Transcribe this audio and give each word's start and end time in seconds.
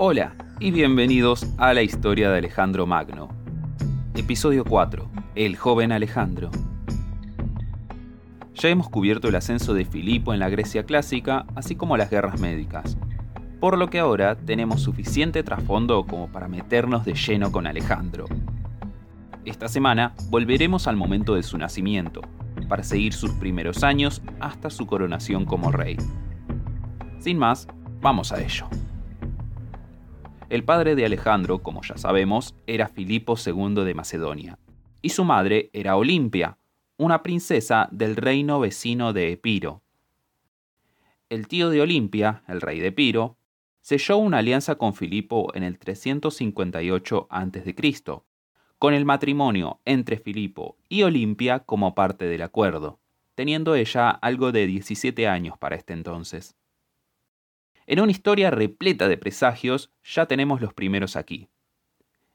Hola 0.00 0.36
y 0.60 0.70
bienvenidos 0.70 1.44
a 1.56 1.74
la 1.74 1.82
historia 1.82 2.30
de 2.30 2.38
Alejandro 2.38 2.86
Magno. 2.86 3.30
Episodio 4.14 4.64
4. 4.64 5.10
El 5.34 5.56
joven 5.56 5.90
Alejandro. 5.90 6.52
Ya 8.54 8.68
hemos 8.68 8.88
cubierto 8.88 9.26
el 9.26 9.34
ascenso 9.34 9.74
de 9.74 9.84
Filipo 9.84 10.32
en 10.32 10.38
la 10.38 10.50
Grecia 10.50 10.84
clásica, 10.84 11.46
así 11.56 11.74
como 11.74 11.96
las 11.96 12.10
guerras 12.10 12.38
médicas. 12.38 12.96
Por 13.58 13.76
lo 13.76 13.90
que 13.90 13.98
ahora 13.98 14.36
tenemos 14.36 14.82
suficiente 14.82 15.42
trasfondo 15.42 16.06
como 16.06 16.28
para 16.30 16.46
meternos 16.46 17.04
de 17.04 17.14
lleno 17.14 17.50
con 17.50 17.66
Alejandro. 17.66 18.26
Esta 19.44 19.66
semana 19.66 20.14
volveremos 20.30 20.86
al 20.86 20.94
momento 20.94 21.34
de 21.34 21.42
su 21.42 21.58
nacimiento, 21.58 22.20
para 22.68 22.84
seguir 22.84 23.14
sus 23.14 23.32
primeros 23.32 23.82
años 23.82 24.22
hasta 24.38 24.70
su 24.70 24.86
coronación 24.86 25.44
como 25.44 25.72
rey. 25.72 25.96
Sin 27.18 27.36
más, 27.36 27.66
vamos 28.00 28.30
a 28.30 28.40
ello. 28.40 28.68
El 30.50 30.64
padre 30.64 30.94
de 30.94 31.04
Alejandro, 31.04 31.58
como 31.58 31.82
ya 31.82 31.98
sabemos, 31.98 32.54
era 32.66 32.88
Filipo 32.88 33.34
II 33.36 33.84
de 33.84 33.92
Macedonia, 33.92 34.58
y 35.02 35.10
su 35.10 35.22
madre 35.22 35.68
era 35.74 35.96
Olimpia, 35.96 36.56
una 36.96 37.22
princesa 37.22 37.86
del 37.92 38.16
reino 38.16 38.58
vecino 38.58 39.12
de 39.12 39.30
Epiro. 39.32 39.82
El 41.28 41.48
tío 41.48 41.68
de 41.68 41.82
Olimpia, 41.82 42.44
el 42.48 42.62
rey 42.62 42.80
de 42.80 42.86
Epiro, 42.86 43.36
selló 43.82 44.16
una 44.16 44.38
alianza 44.38 44.76
con 44.76 44.94
Filipo 44.94 45.54
en 45.54 45.64
el 45.64 45.78
358 45.78 47.26
a.C., 47.28 48.22
con 48.78 48.94
el 48.94 49.04
matrimonio 49.04 49.80
entre 49.84 50.16
Filipo 50.16 50.78
y 50.88 51.02
Olimpia 51.02 51.58
como 51.60 51.94
parte 51.94 52.24
del 52.24 52.40
acuerdo, 52.40 53.00
teniendo 53.34 53.74
ella 53.74 54.08
algo 54.08 54.50
de 54.50 54.66
17 54.66 55.28
años 55.28 55.58
para 55.58 55.76
este 55.76 55.92
entonces. 55.92 56.56
En 57.90 58.00
una 58.00 58.12
historia 58.12 58.50
repleta 58.50 59.08
de 59.08 59.16
presagios, 59.16 59.90
ya 60.04 60.26
tenemos 60.26 60.60
los 60.60 60.74
primeros 60.74 61.16
aquí. 61.16 61.48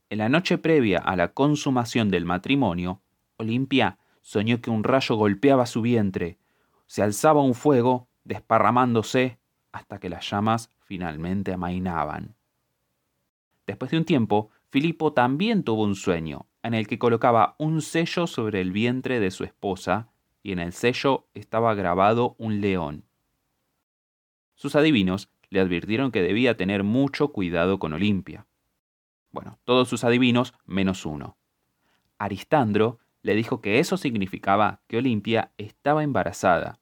En 0.09 0.17
la 0.17 0.27
noche 0.27 0.57
previa 0.57 0.97
a 0.97 1.15
la 1.15 1.33
consumación 1.33 2.09
del 2.09 2.25
matrimonio, 2.25 3.03
Olimpia 3.37 3.99
soñó 4.21 4.61
que 4.61 4.71
un 4.71 4.83
rayo 4.83 5.15
golpeaba 5.15 5.67
su 5.67 5.83
vientre, 5.83 6.39
se 6.87 7.03
alzaba 7.03 7.43
un 7.43 7.53
fuego, 7.53 8.07
desparramándose 8.23 9.37
hasta 9.71 9.99
que 9.99 10.09
las 10.09 10.27
llamas 10.27 10.71
finalmente 10.79 11.53
amainaban. 11.53 12.33
Después 13.67 13.91
de 13.91 13.97
un 13.97 14.05
tiempo, 14.05 14.49
Filipo 14.71 15.13
también 15.13 15.61
tuvo 15.63 15.83
un 15.83 15.93
sueño, 15.93 16.47
en 16.63 16.73
el 16.73 16.87
que 16.87 16.97
colocaba 16.97 17.53
un 17.59 17.83
sello 17.83 18.25
sobre 18.25 18.59
el 18.59 18.71
vientre 18.71 19.19
de 19.19 19.29
su 19.29 19.43
esposa, 19.43 20.09
y 20.41 20.51
en 20.51 20.57
el 20.57 20.73
sello 20.73 21.27
estaba 21.35 21.75
grabado 21.75 22.35
un 22.39 22.59
león. 22.59 23.05
Sus 24.55 24.75
adivinos 24.75 25.29
le 25.53 25.59
advirtieron 25.59 26.11
que 26.11 26.23
debía 26.23 26.57
tener 26.57 26.83
mucho 26.83 27.27
cuidado 27.27 27.77
con 27.77 27.93
Olimpia. 27.93 28.47
Bueno, 29.31 29.59
todos 29.65 29.87
sus 29.87 30.03
adivinos 30.03 30.55
menos 30.65 31.05
uno. 31.05 31.37
Aristandro 32.17 32.97
le 33.21 33.35
dijo 33.35 33.61
que 33.61 33.77
eso 33.77 33.97
significaba 33.97 34.81
que 34.87 34.97
Olimpia 34.97 35.51
estaba 35.59 36.03
embarazada 36.03 36.79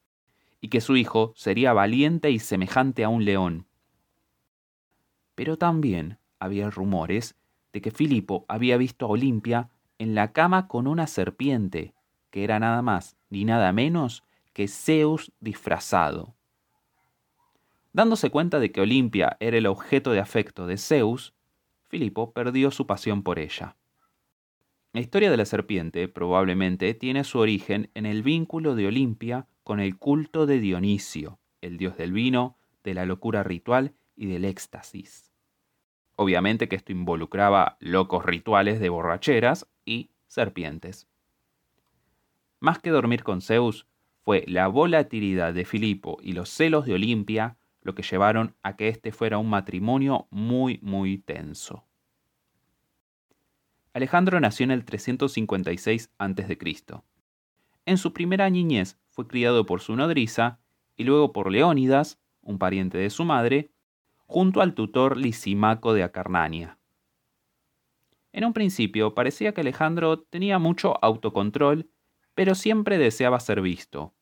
y 0.62 0.68
que 0.68 0.80
su 0.80 0.96
hijo 0.96 1.34
sería 1.36 1.74
valiente 1.74 2.30
y 2.30 2.38
semejante 2.38 3.04
a 3.04 3.10
un 3.10 3.26
león. 3.26 3.66
Pero 5.34 5.58
también 5.58 6.18
había 6.38 6.70
rumores 6.70 7.36
de 7.74 7.82
que 7.82 7.90
Filipo 7.90 8.46
había 8.48 8.78
visto 8.78 9.04
a 9.04 9.10
Olimpia 9.10 9.68
en 9.98 10.14
la 10.14 10.32
cama 10.32 10.66
con 10.66 10.86
una 10.86 11.06
serpiente, 11.06 11.92
que 12.30 12.42
era 12.42 12.58
nada 12.58 12.80
más 12.80 13.18
ni 13.28 13.44
nada 13.44 13.70
menos 13.72 14.24
que 14.54 14.66
Zeus 14.66 15.30
disfrazado. 15.40 16.34
Dándose 17.92 18.30
cuenta 18.30 18.58
de 18.58 18.72
que 18.72 18.80
Olimpia 18.80 19.36
era 19.40 19.58
el 19.58 19.66
objeto 19.66 20.12
de 20.12 20.20
afecto 20.20 20.66
de 20.66 20.78
Zeus, 20.78 21.34
Filipo 21.88 22.32
perdió 22.32 22.70
su 22.70 22.86
pasión 22.86 23.22
por 23.22 23.38
ella. 23.38 23.76
La 24.94 25.00
historia 25.00 25.30
de 25.30 25.36
la 25.36 25.44
serpiente 25.44 26.08
probablemente 26.08 26.94
tiene 26.94 27.24
su 27.24 27.38
origen 27.38 27.90
en 27.94 28.06
el 28.06 28.22
vínculo 28.22 28.74
de 28.74 28.86
Olimpia 28.86 29.46
con 29.62 29.78
el 29.78 29.98
culto 29.98 30.46
de 30.46 30.58
Dionisio, 30.58 31.38
el 31.60 31.76
dios 31.76 31.96
del 31.96 32.12
vino, 32.12 32.56
de 32.82 32.94
la 32.94 33.04
locura 33.04 33.42
ritual 33.42 33.94
y 34.16 34.26
del 34.26 34.44
éxtasis. 34.44 35.30
Obviamente 36.16 36.68
que 36.68 36.76
esto 36.76 36.92
involucraba 36.92 37.76
locos 37.80 38.24
rituales 38.24 38.80
de 38.80 38.88
borracheras 38.88 39.66
y 39.84 40.10
serpientes. 40.26 41.08
Más 42.60 42.78
que 42.78 42.90
dormir 42.90 43.22
con 43.22 43.42
Zeus, 43.42 43.86
fue 44.24 44.44
la 44.46 44.68
volatilidad 44.68 45.52
de 45.52 45.64
Filipo 45.64 46.18
y 46.22 46.32
los 46.32 46.48
celos 46.48 46.86
de 46.86 46.94
Olimpia 46.94 47.56
lo 47.82 47.94
que 47.94 48.02
llevaron 48.02 48.54
a 48.62 48.76
que 48.76 48.88
este 48.88 49.12
fuera 49.12 49.38
un 49.38 49.50
matrimonio 49.50 50.26
muy, 50.30 50.78
muy 50.82 51.18
tenso. 51.18 51.84
Alejandro 53.92 54.40
nació 54.40 54.64
en 54.64 54.70
el 54.70 54.84
356 54.84 56.10
a.C. 56.18 56.58
En 57.84 57.98
su 57.98 58.12
primera 58.12 58.48
niñez 58.48 58.98
fue 59.10 59.26
criado 59.26 59.66
por 59.66 59.80
su 59.80 59.94
nodriza 59.96 60.60
y 60.96 61.04
luego 61.04 61.32
por 61.32 61.50
Leónidas, 61.50 62.18
un 62.40 62.58
pariente 62.58 62.98
de 62.98 63.10
su 63.10 63.24
madre, 63.24 63.70
junto 64.26 64.62
al 64.62 64.74
tutor 64.74 65.16
Lisimaco 65.16 65.92
de 65.92 66.04
Acarnania. 66.04 66.78
En 68.32 68.46
un 68.46 68.54
principio 68.54 69.14
parecía 69.14 69.52
que 69.52 69.60
Alejandro 69.60 70.20
tenía 70.20 70.58
mucho 70.58 70.96
autocontrol, 71.04 71.90
pero 72.34 72.54
siempre 72.54 72.96
deseaba 72.96 73.40
ser 73.40 73.60
visto, 73.60 74.14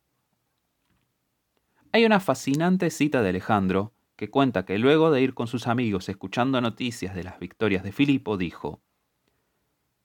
hay 1.92 2.04
una 2.04 2.20
fascinante 2.20 2.90
cita 2.90 3.22
de 3.22 3.30
Alejandro 3.30 3.92
que 4.16 4.30
cuenta 4.30 4.64
que 4.64 4.78
luego 4.78 5.10
de 5.10 5.22
ir 5.22 5.34
con 5.34 5.46
sus 5.46 5.66
amigos 5.66 6.08
escuchando 6.08 6.60
noticias 6.60 7.14
de 7.14 7.24
las 7.24 7.38
victorias 7.38 7.82
de 7.82 7.90
Filipo, 7.90 8.36
dijo, 8.36 8.80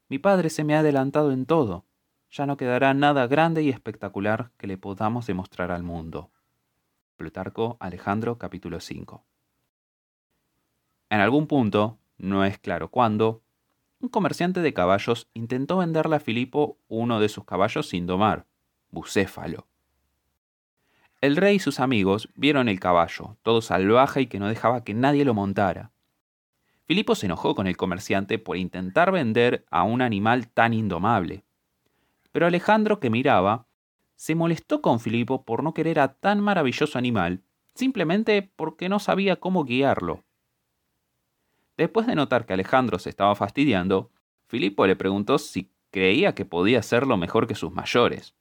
Mi 0.07 0.19
padre 0.19 0.49
se 0.49 0.63
me 0.63 0.75
ha 0.75 0.79
adelantado 0.79 1.31
en 1.31 1.45
todo, 1.45 1.85
ya 2.31 2.45
no 2.45 2.57
quedará 2.57 2.93
nada 2.93 3.27
grande 3.27 3.61
y 3.61 3.69
espectacular 3.69 4.51
que 4.57 4.67
le 4.67 4.77
podamos 4.77 5.27
demostrar 5.27 5.71
al 5.71 5.83
mundo. 5.83 6.31
Plutarco, 7.17 7.77
Alejandro, 7.79 8.37
capítulo 8.37 8.79
5. 8.79 9.23
En 11.09 11.19
algún 11.19 11.47
punto, 11.47 11.99
no 12.17 12.45
es 12.45 12.57
claro 12.57 12.89
cuándo, 12.89 13.43
un 13.99 14.09
comerciante 14.09 14.61
de 14.61 14.73
caballos 14.73 15.29
intentó 15.33 15.77
venderle 15.77 16.15
a 16.15 16.19
Filipo 16.19 16.77
uno 16.87 17.19
de 17.19 17.29
sus 17.29 17.45
caballos 17.45 17.89
sin 17.89 18.05
domar, 18.05 18.47
Bucéfalo. 18.89 19.67
El 21.25 21.37
rey 21.37 21.55
y 21.55 21.59
sus 21.59 21.79
amigos 21.79 22.29
vieron 22.35 22.69
el 22.69 22.79
caballo, 22.79 23.35
todo 23.41 23.63
salvaje 23.63 24.21
y 24.21 24.27
que 24.27 24.37
no 24.37 24.47
dejaba 24.47 24.83
que 24.83 24.93
nadie 24.93 25.25
lo 25.25 25.33
montara. 25.33 25.91
Filipo 26.85 27.15
se 27.15 27.25
enojó 27.25 27.55
con 27.55 27.65
el 27.65 27.77
comerciante 27.77 28.37
por 28.37 28.57
intentar 28.57 29.11
vender 29.11 29.65
a 29.71 29.81
un 29.81 30.03
animal 30.03 30.47
tan 30.49 30.75
indomable. 30.75 31.43
Pero 32.31 32.45
Alejandro, 32.45 32.99
que 32.99 33.09
miraba, 33.09 33.65
se 34.15 34.35
molestó 34.35 34.83
con 34.83 34.99
Filipo 34.99 35.45
por 35.45 35.63
no 35.63 35.73
querer 35.73 35.99
a 35.99 36.13
tan 36.13 36.41
maravilloso 36.41 36.99
animal, 36.99 37.41
simplemente 37.73 38.43
porque 38.55 38.87
no 38.87 38.99
sabía 38.99 39.37
cómo 39.37 39.63
guiarlo. 39.63 40.23
Después 41.75 42.05
de 42.05 42.13
notar 42.13 42.45
que 42.45 42.53
Alejandro 42.53 42.99
se 42.99 43.09
estaba 43.09 43.33
fastidiando, 43.33 44.11
Filipo 44.45 44.85
le 44.85 44.95
preguntó 44.95 45.39
si 45.39 45.71
creía 45.89 46.35
que 46.35 46.45
podía 46.45 46.77
hacerlo 46.77 47.17
mejor 47.17 47.47
que 47.47 47.55
sus 47.55 47.71
mayores. 47.71 48.35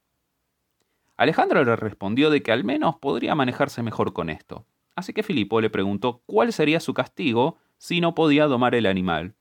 Alejandro 1.17 1.65
le 1.65 1.77
respondió 1.77 2.31
de 2.31 2.43
que 2.43 2.53
al 2.53 2.65
menos 2.65 2.97
podría 2.97 3.35
manejarse 3.35 3.83
mejor 3.83 4.13
con 4.13 4.31
esto. 4.31 4.67
Así 4.97 5.13
que 5.13 5.23
Filipo 5.23 5.61
le 5.61 5.71
preguntó 5.71 6.23
cuál 6.27 6.53
sería 6.53 6.81
su 6.81 6.95
castigo 6.95 7.59
si 7.79 8.01
no 8.01 8.15
podía 8.15 8.47
domar 8.47 8.75
el 8.75 8.87
animal. 8.87 9.35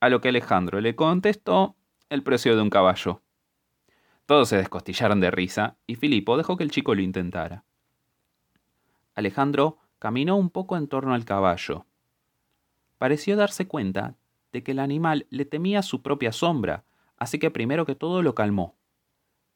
A 0.00 0.08
lo 0.08 0.20
que 0.20 0.28
Alejandro 0.28 0.80
le 0.80 0.96
contestó 0.96 1.76
el 2.08 2.22
precio 2.22 2.56
de 2.56 2.62
un 2.62 2.70
caballo. 2.70 3.22
Todos 4.26 4.48
se 4.48 4.56
descostillaron 4.56 5.20
de 5.20 5.30
risa 5.30 5.76
y 5.86 5.96
Filipo 5.96 6.36
dejó 6.36 6.56
que 6.56 6.64
el 6.64 6.70
chico 6.70 6.94
lo 6.94 7.02
intentara. 7.02 7.64
Alejandro 9.14 9.78
caminó 9.98 10.36
un 10.36 10.50
poco 10.50 10.76
en 10.76 10.88
torno 10.88 11.14
al 11.14 11.24
caballo. 11.24 11.86
Pareció 12.98 13.36
darse 13.36 13.68
cuenta 13.68 14.16
de 14.52 14.62
que 14.62 14.72
el 14.72 14.78
animal 14.78 15.26
le 15.30 15.44
temía 15.44 15.82
su 15.82 16.02
propia 16.02 16.32
sombra, 16.32 16.84
así 17.16 17.38
que 17.38 17.50
primero 17.50 17.84
que 17.84 17.94
todo 17.94 18.22
lo 18.22 18.34
calmó. 18.34 18.76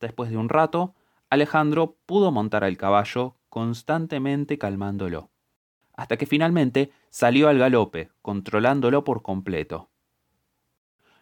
Después 0.00 0.30
de 0.30 0.36
un 0.36 0.48
rato, 0.48 0.94
Alejandro 1.30 1.98
pudo 2.06 2.32
montar 2.32 2.64
al 2.64 2.78
caballo 2.78 3.36
constantemente 3.50 4.56
calmándolo, 4.56 5.30
hasta 5.94 6.16
que 6.16 6.24
finalmente 6.24 6.90
salió 7.10 7.48
al 7.48 7.58
galope, 7.58 8.10
controlándolo 8.22 9.04
por 9.04 9.22
completo. 9.22 9.90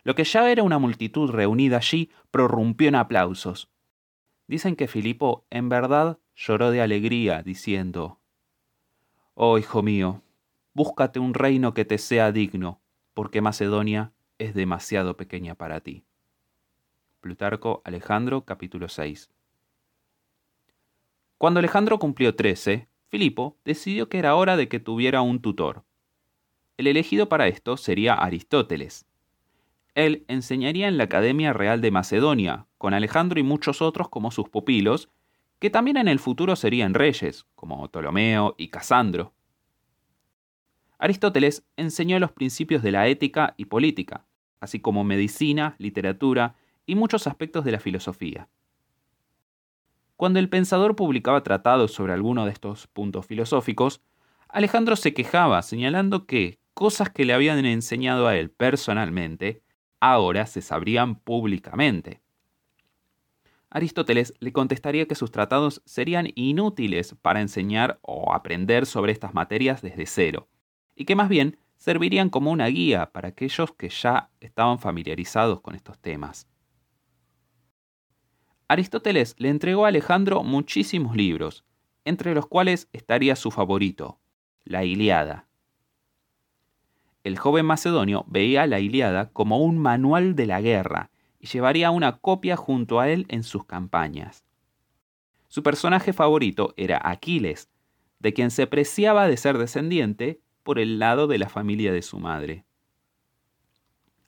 Lo 0.04 0.14
que 0.14 0.22
ya 0.22 0.48
era 0.50 0.62
una 0.62 0.78
multitud 0.78 1.30
reunida 1.30 1.78
allí 1.78 2.10
prorrumpió 2.30 2.86
en 2.86 2.94
aplausos. 2.94 3.68
Dicen 4.46 4.76
que 4.76 4.86
Filipo 4.86 5.44
en 5.50 5.68
verdad 5.68 6.20
lloró 6.36 6.70
de 6.70 6.82
alegría, 6.82 7.42
diciendo, 7.42 8.20
Oh 9.34 9.58
hijo 9.58 9.82
mío, 9.82 10.22
búscate 10.72 11.18
un 11.18 11.34
reino 11.34 11.74
que 11.74 11.84
te 11.84 11.98
sea 11.98 12.30
digno, 12.30 12.80
porque 13.12 13.40
Macedonia 13.40 14.12
es 14.38 14.54
demasiado 14.54 15.16
pequeña 15.16 15.56
para 15.56 15.80
ti. 15.80 16.04
Plutarco 17.20 17.82
Alejandro 17.84 18.44
capítulo 18.44 18.88
6 18.88 19.30
cuando 21.38 21.58
Alejandro 21.58 21.98
cumplió 21.98 22.34
13, 22.34 22.88
Filipo 23.08 23.58
decidió 23.64 24.08
que 24.08 24.18
era 24.18 24.34
hora 24.34 24.56
de 24.56 24.68
que 24.68 24.80
tuviera 24.80 25.20
un 25.20 25.40
tutor. 25.40 25.84
El 26.78 26.86
elegido 26.86 27.28
para 27.28 27.46
esto 27.46 27.76
sería 27.76 28.14
Aristóteles. 28.14 29.06
Él 29.94 30.24
enseñaría 30.28 30.88
en 30.88 30.98
la 30.98 31.04
Academia 31.04 31.52
Real 31.52 31.80
de 31.80 31.90
Macedonia, 31.90 32.66
con 32.78 32.94
Alejandro 32.94 33.38
y 33.38 33.42
muchos 33.42 33.82
otros 33.82 34.08
como 34.08 34.30
sus 34.30 34.48
pupilos, 34.48 35.10
que 35.58 35.70
también 35.70 35.96
en 35.96 36.08
el 36.08 36.18
futuro 36.18 36.56
serían 36.56 36.94
reyes, 36.94 37.46
como 37.54 37.86
Ptolomeo 37.88 38.54
y 38.58 38.68
Casandro. 38.68 39.32
Aristóteles 40.98 41.64
enseñó 41.76 42.18
los 42.18 42.32
principios 42.32 42.82
de 42.82 42.92
la 42.92 43.08
ética 43.08 43.54
y 43.56 43.66
política, 43.66 44.26
así 44.60 44.80
como 44.80 45.04
medicina, 45.04 45.76
literatura 45.78 46.56
y 46.86 46.94
muchos 46.94 47.26
aspectos 47.26 47.64
de 47.64 47.72
la 47.72 47.80
filosofía. 47.80 48.48
Cuando 50.16 50.38
el 50.38 50.48
pensador 50.48 50.96
publicaba 50.96 51.42
tratados 51.42 51.92
sobre 51.92 52.14
alguno 52.14 52.46
de 52.46 52.52
estos 52.52 52.86
puntos 52.86 53.26
filosóficos, 53.26 54.00
Alejandro 54.48 54.96
se 54.96 55.12
quejaba 55.12 55.60
señalando 55.60 56.26
que 56.26 56.58
cosas 56.72 57.10
que 57.10 57.26
le 57.26 57.34
habían 57.34 57.64
enseñado 57.66 58.26
a 58.26 58.36
él 58.36 58.50
personalmente 58.50 59.62
ahora 60.00 60.46
se 60.46 60.62
sabrían 60.62 61.16
públicamente. 61.16 62.22
Aristóteles 63.68 64.32
le 64.40 64.52
contestaría 64.52 65.06
que 65.06 65.14
sus 65.14 65.30
tratados 65.30 65.82
serían 65.84 66.28
inútiles 66.34 67.14
para 67.20 67.42
enseñar 67.42 67.98
o 68.00 68.32
aprender 68.32 68.86
sobre 68.86 69.12
estas 69.12 69.34
materias 69.34 69.82
desde 69.82 70.06
cero, 70.06 70.48
y 70.94 71.04
que 71.04 71.16
más 71.16 71.28
bien 71.28 71.58
servirían 71.76 72.30
como 72.30 72.50
una 72.52 72.68
guía 72.68 73.12
para 73.12 73.28
aquellos 73.28 73.72
que 73.74 73.90
ya 73.90 74.30
estaban 74.40 74.78
familiarizados 74.78 75.60
con 75.60 75.74
estos 75.74 75.98
temas. 75.98 76.46
Aristóteles 78.68 79.36
le 79.38 79.48
entregó 79.48 79.84
a 79.84 79.88
Alejandro 79.88 80.42
muchísimos 80.42 81.16
libros, 81.16 81.64
entre 82.04 82.34
los 82.34 82.46
cuales 82.46 82.88
estaría 82.92 83.36
su 83.36 83.50
favorito, 83.50 84.18
la 84.64 84.84
Iliada. 84.84 85.46
El 87.22 87.38
joven 87.38 87.66
macedonio 87.66 88.24
veía 88.28 88.66
la 88.66 88.80
Iliada 88.80 89.30
como 89.30 89.58
un 89.58 89.78
manual 89.78 90.34
de 90.34 90.46
la 90.46 90.60
guerra 90.60 91.10
y 91.38 91.46
llevaría 91.46 91.90
una 91.90 92.18
copia 92.18 92.56
junto 92.56 92.98
a 92.98 93.08
él 93.08 93.26
en 93.28 93.44
sus 93.44 93.64
campañas. 93.64 94.44
Su 95.48 95.62
personaje 95.62 96.12
favorito 96.12 96.74
era 96.76 97.00
Aquiles, 97.04 97.68
de 98.18 98.32
quien 98.32 98.50
se 98.50 98.66
preciaba 98.66 99.28
de 99.28 99.36
ser 99.36 99.58
descendiente 99.58 100.40
por 100.62 100.80
el 100.80 100.98
lado 100.98 101.28
de 101.28 101.38
la 101.38 101.48
familia 101.48 101.92
de 101.92 102.02
su 102.02 102.18
madre. 102.18 102.64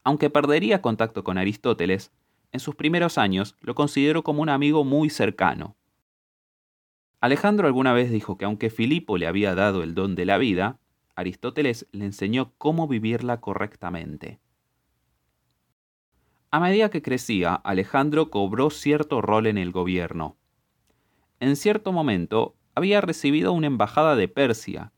Aunque 0.04 0.30
perdería 0.30 0.80
contacto 0.80 1.24
con 1.24 1.38
Aristóteles, 1.38 2.12
en 2.52 2.60
sus 2.60 2.74
primeros 2.74 3.18
años 3.18 3.56
lo 3.60 3.74
consideró 3.74 4.22
como 4.22 4.42
un 4.42 4.48
amigo 4.48 4.84
muy 4.84 5.10
cercano. 5.10 5.76
Alejandro 7.20 7.66
alguna 7.66 7.92
vez 7.92 8.10
dijo 8.10 8.38
que 8.38 8.44
aunque 8.44 8.70
Filipo 8.70 9.18
le 9.18 9.26
había 9.26 9.54
dado 9.54 9.82
el 9.82 9.94
don 9.94 10.14
de 10.14 10.24
la 10.24 10.38
vida, 10.38 10.78
Aristóteles 11.16 11.88
le 11.90 12.04
enseñó 12.04 12.52
cómo 12.58 12.86
vivirla 12.86 13.40
correctamente. 13.40 14.38
A 16.50 16.60
medida 16.60 16.90
que 16.90 17.02
crecía, 17.02 17.54
Alejandro 17.54 18.30
cobró 18.30 18.70
cierto 18.70 19.20
rol 19.20 19.46
en 19.46 19.58
el 19.58 19.72
gobierno. 19.72 20.36
En 21.40 21.56
cierto 21.56 21.92
momento 21.92 22.56
había 22.74 23.00
recibido 23.00 23.52
una 23.52 23.66
embajada 23.66 24.14
de 24.16 24.28
Persia, 24.28 24.92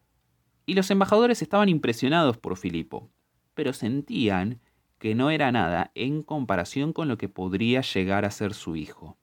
y 0.66 0.74
los 0.74 0.90
embajadores 0.90 1.42
estaban 1.42 1.68
impresionados 1.68 2.36
por 2.36 2.56
Filipo, 2.56 3.10
pero 3.54 3.72
sentían 3.72 4.60
que 5.00 5.14
no 5.14 5.30
era 5.30 5.50
nada 5.50 5.90
en 5.94 6.22
comparación 6.22 6.92
con 6.92 7.08
lo 7.08 7.16
que 7.16 7.30
podría 7.30 7.80
llegar 7.80 8.26
a 8.26 8.30
ser 8.30 8.52
su 8.52 8.76
hijo. 8.76 9.16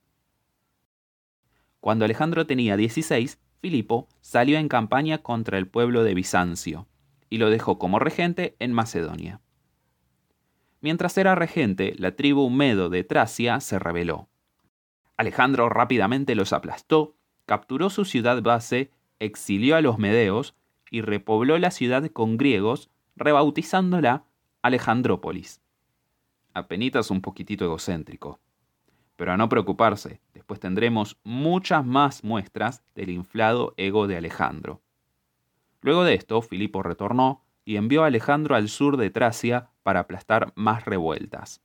Cuando 1.79 2.03
Alejandro 2.03 2.47
tenía 2.47 2.75
16, 2.75 3.39
Filipo 3.62 4.09
salió 4.19 4.57
en 4.57 4.69
campaña 4.69 5.19
contra 5.19 5.59
el 5.59 5.68
pueblo 5.68 6.03
de 6.03 6.15
Bizancio 6.15 6.88
y 7.29 7.38
lo 7.38 7.51
dejó 7.51 7.77
como 7.77 8.00
regente 8.00 8.56
en 8.57 8.74
Macedonia. 8.74 9.39
Mientras 10.81 11.15
era 11.15 11.35
regente, 11.35 11.94
la 11.95 12.15
tribu 12.15 12.50
Medo 12.50 12.89
de 12.89 13.03
Tracia 13.03 13.59
se 13.59 13.77
rebeló. 13.77 14.30
Alejandro 15.15 15.69
rápidamente 15.69 16.33
los 16.33 16.53
aplastó, 16.53 17.15
capturó 17.45 17.91
su 17.91 18.03
ciudad 18.03 18.41
base, 18.41 18.89
exilió 19.19 19.75
a 19.75 19.81
los 19.81 20.00
medeos 20.00 20.56
y 20.89 21.01
repobló 21.01 21.59
la 21.59 21.69
ciudad 21.69 22.09
con 22.09 22.38
griegos, 22.38 22.89
rebautizándola 23.15 24.25
Alejandrópolis 24.63 25.62
apenitas 26.57 27.12
un 27.12 27.21
poquitito 27.21 27.65
egocéntrico. 27.65 28.39
Pero 29.15 29.31
a 29.31 29.38
no 29.38 29.50
preocuparse, 29.50 30.21
después 30.33 30.59
tendremos 30.59 31.18
muchas 31.24 31.86
más 31.86 32.24
muestras 32.24 32.83
del 32.95 33.09
inflado 33.09 33.74
ego 33.77 34.07
de 34.07 34.18
Alejandro. 34.18 34.81
Luego 35.81 36.04
de 36.04 36.13
esto, 36.13 36.42
Filipo 36.42 36.83
retornó 36.83 37.44
y 37.65 37.77
envió 37.77 38.04
a 38.04 38.07
Alejandro 38.07 38.56
al 38.56 38.69
sur 38.69 38.98
de 38.98 39.09
Tracia 39.09 39.71
para 39.83 40.01
aplastar 40.01 40.54
más 40.56 40.86
revueltas. 40.86 41.62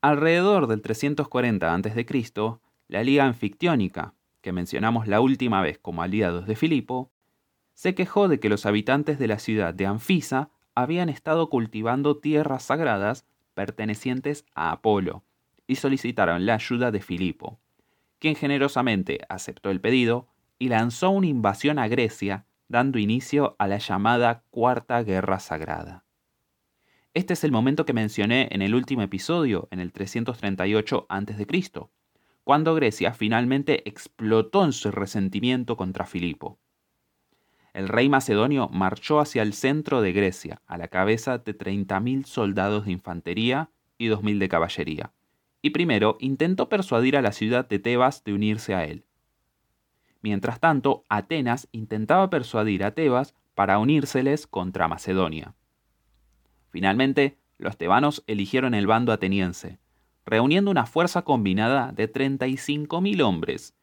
Alrededor 0.00 0.66
del 0.66 0.82
340 0.82 1.74
a.C., 1.74 2.06
la 2.88 3.02
Liga 3.04 3.24
Anfictiónica, 3.24 4.14
que 4.40 4.52
mencionamos 4.52 5.06
la 5.06 5.20
última 5.20 5.62
vez 5.62 5.78
como 5.78 6.02
aliados 6.02 6.46
de 6.46 6.56
Filipo, 6.56 7.12
se 7.74 7.94
quejó 7.94 8.28
de 8.28 8.40
que 8.40 8.48
los 8.48 8.66
habitantes 8.66 9.18
de 9.18 9.28
la 9.28 9.38
ciudad 9.38 9.72
de 9.72 9.86
Anfisa 9.86 10.50
habían 10.74 11.08
estado 11.08 11.48
cultivando 11.50 12.18
tierras 12.18 12.64
sagradas 12.64 13.26
pertenecientes 13.54 14.46
a 14.54 14.72
Apolo 14.72 15.24
y 15.66 15.76
solicitaron 15.76 16.46
la 16.46 16.54
ayuda 16.54 16.90
de 16.90 17.00
Filipo, 17.00 17.58
quien 18.18 18.34
generosamente 18.34 19.20
aceptó 19.28 19.70
el 19.70 19.80
pedido 19.80 20.28
y 20.58 20.68
lanzó 20.68 21.10
una 21.10 21.26
invasión 21.26 21.78
a 21.78 21.88
Grecia, 21.88 22.46
dando 22.68 22.98
inicio 22.98 23.56
a 23.58 23.68
la 23.68 23.78
llamada 23.78 24.44
Cuarta 24.50 25.02
Guerra 25.02 25.40
Sagrada. 25.40 26.04
Este 27.14 27.34
es 27.34 27.44
el 27.44 27.52
momento 27.52 27.84
que 27.84 27.92
mencioné 27.92 28.48
en 28.52 28.62
el 28.62 28.74
último 28.74 29.02
episodio, 29.02 29.68
en 29.70 29.80
el 29.80 29.92
338 29.92 31.06
a.C., 31.08 31.46
cuando 32.44 32.74
Grecia 32.74 33.12
finalmente 33.12 33.86
explotó 33.88 34.64
en 34.64 34.72
su 34.72 34.90
resentimiento 34.90 35.76
contra 35.76 36.06
Filipo 36.06 36.58
el 37.74 37.88
rey 37.88 38.08
macedonio 38.08 38.68
marchó 38.68 39.20
hacia 39.20 39.42
el 39.42 39.54
centro 39.54 40.02
de 40.02 40.12
Grecia, 40.12 40.60
a 40.66 40.76
la 40.76 40.88
cabeza 40.88 41.38
de 41.38 41.56
30.000 41.56 42.24
soldados 42.24 42.84
de 42.84 42.92
infantería 42.92 43.70
y 43.98 44.08
2.000 44.08 44.38
de 44.38 44.48
caballería, 44.48 45.12
y 45.62 45.70
primero 45.70 46.16
intentó 46.20 46.68
persuadir 46.68 47.16
a 47.16 47.22
la 47.22 47.32
ciudad 47.32 47.66
de 47.66 47.78
Tebas 47.78 48.24
de 48.24 48.34
unirse 48.34 48.74
a 48.74 48.84
él. 48.84 49.04
Mientras 50.20 50.60
tanto, 50.60 51.04
Atenas 51.08 51.68
intentaba 51.72 52.30
persuadir 52.30 52.84
a 52.84 52.92
Tebas 52.92 53.34
para 53.54 53.78
unírseles 53.78 54.46
contra 54.46 54.88
Macedonia. 54.88 55.54
Finalmente, 56.70 57.38
los 57.58 57.76
tebanos 57.76 58.22
eligieron 58.26 58.74
el 58.74 58.86
bando 58.86 59.12
ateniense, 59.12 59.78
reuniendo 60.24 60.70
una 60.70 60.86
fuerza 60.86 61.22
combinada 61.22 61.92
de 61.92 62.10
35.000 62.10 63.22
hombres, 63.22 63.74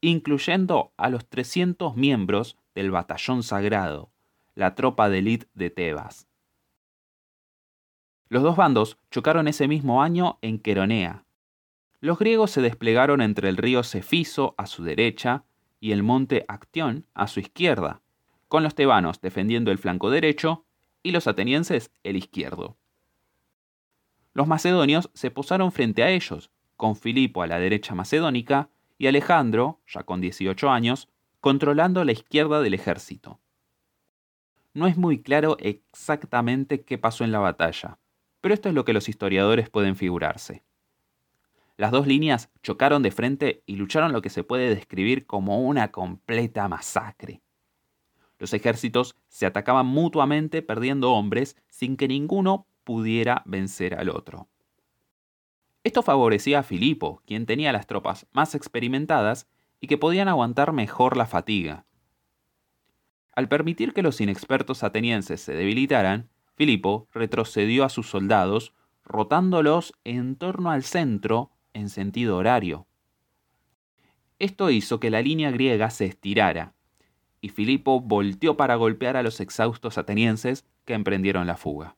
incluyendo 0.00 0.92
a 0.96 1.08
los 1.08 1.26
300 1.26 1.96
miembros 1.96 2.56
del 2.76 2.90
batallón 2.90 3.42
sagrado, 3.42 4.12
la 4.54 4.74
tropa 4.74 5.08
de 5.08 5.18
élite 5.18 5.48
de 5.54 5.70
Tebas. 5.70 6.28
Los 8.28 8.42
dos 8.42 8.54
bandos 8.54 8.98
chocaron 9.10 9.48
ese 9.48 9.66
mismo 9.66 10.02
año 10.02 10.38
en 10.42 10.58
Queronea. 10.58 11.24
Los 12.00 12.18
griegos 12.18 12.50
se 12.50 12.60
desplegaron 12.60 13.22
entre 13.22 13.48
el 13.48 13.56
río 13.56 13.82
Cefiso 13.82 14.54
a 14.58 14.66
su 14.66 14.84
derecha 14.84 15.44
y 15.80 15.92
el 15.92 16.02
monte 16.02 16.44
Actión 16.48 17.06
a 17.14 17.28
su 17.28 17.40
izquierda, 17.40 18.02
con 18.48 18.62
los 18.62 18.74
tebanos 18.74 19.22
defendiendo 19.22 19.70
el 19.70 19.78
flanco 19.78 20.10
derecho 20.10 20.66
y 21.02 21.12
los 21.12 21.26
atenienses 21.26 21.90
el 22.04 22.16
izquierdo. 22.16 22.76
Los 24.34 24.46
macedonios 24.46 25.10
se 25.14 25.30
posaron 25.30 25.72
frente 25.72 26.02
a 26.02 26.10
ellos, 26.10 26.50
con 26.76 26.94
Filipo 26.94 27.40
a 27.40 27.46
la 27.46 27.58
derecha 27.58 27.94
macedónica 27.94 28.68
y 28.98 29.06
Alejandro, 29.06 29.80
ya 29.86 30.02
con 30.02 30.20
18 30.20 30.68
años, 30.68 31.08
controlando 31.46 32.02
la 32.02 32.10
izquierda 32.10 32.60
del 32.60 32.74
ejército. 32.74 33.38
No 34.74 34.88
es 34.88 34.96
muy 34.96 35.22
claro 35.22 35.56
exactamente 35.60 36.82
qué 36.82 36.98
pasó 36.98 37.22
en 37.22 37.30
la 37.30 37.38
batalla, 37.38 38.00
pero 38.40 38.52
esto 38.52 38.68
es 38.68 38.74
lo 38.74 38.84
que 38.84 38.92
los 38.92 39.08
historiadores 39.08 39.70
pueden 39.70 39.94
figurarse. 39.94 40.64
Las 41.76 41.92
dos 41.92 42.08
líneas 42.08 42.50
chocaron 42.64 43.04
de 43.04 43.12
frente 43.12 43.62
y 43.64 43.76
lucharon 43.76 44.12
lo 44.12 44.22
que 44.22 44.28
se 44.28 44.42
puede 44.42 44.74
describir 44.74 45.24
como 45.24 45.60
una 45.60 45.92
completa 45.92 46.66
masacre. 46.66 47.42
Los 48.40 48.52
ejércitos 48.52 49.14
se 49.28 49.46
atacaban 49.46 49.86
mutuamente 49.86 50.62
perdiendo 50.62 51.12
hombres 51.12 51.54
sin 51.68 51.96
que 51.96 52.08
ninguno 52.08 52.66
pudiera 52.82 53.44
vencer 53.46 53.94
al 53.94 54.08
otro. 54.08 54.48
Esto 55.84 56.02
favorecía 56.02 56.58
a 56.58 56.64
Filipo, 56.64 57.22
quien 57.24 57.46
tenía 57.46 57.72
las 57.72 57.86
tropas 57.86 58.26
más 58.32 58.56
experimentadas 58.56 59.46
y 59.80 59.86
que 59.86 59.98
podían 59.98 60.28
aguantar 60.28 60.72
mejor 60.72 61.16
la 61.16 61.26
fatiga. 61.26 61.86
Al 63.34 63.48
permitir 63.48 63.92
que 63.92 64.02
los 64.02 64.20
inexpertos 64.20 64.82
atenienses 64.82 65.40
se 65.40 65.52
debilitaran, 65.52 66.30
Filipo 66.56 67.08
retrocedió 67.12 67.84
a 67.84 67.90
sus 67.90 68.08
soldados, 68.08 68.72
rotándolos 69.04 69.92
en 70.04 70.36
torno 70.36 70.70
al 70.70 70.82
centro 70.82 71.50
en 71.74 71.90
sentido 71.90 72.38
horario. 72.38 72.86
Esto 74.38 74.70
hizo 74.70 75.00
que 75.00 75.10
la 75.10 75.20
línea 75.20 75.50
griega 75.50 75.90
se 75.90 76.06
estirara, 76.06 76.74
y 77.40 77.50
Filipo 77.50 78.00
volteó 78.00 78.56
para 78.56 78.76
golpear 78.76 79.16
a 79.16 79.22
los 79.22 79.40
exhaustos 79.40 79.98
atenienses 79.98 80.66
que 80.84 80.94
emprendieron 80.94 81.46
la 81.46 81.56
fuga. 81.56 81.96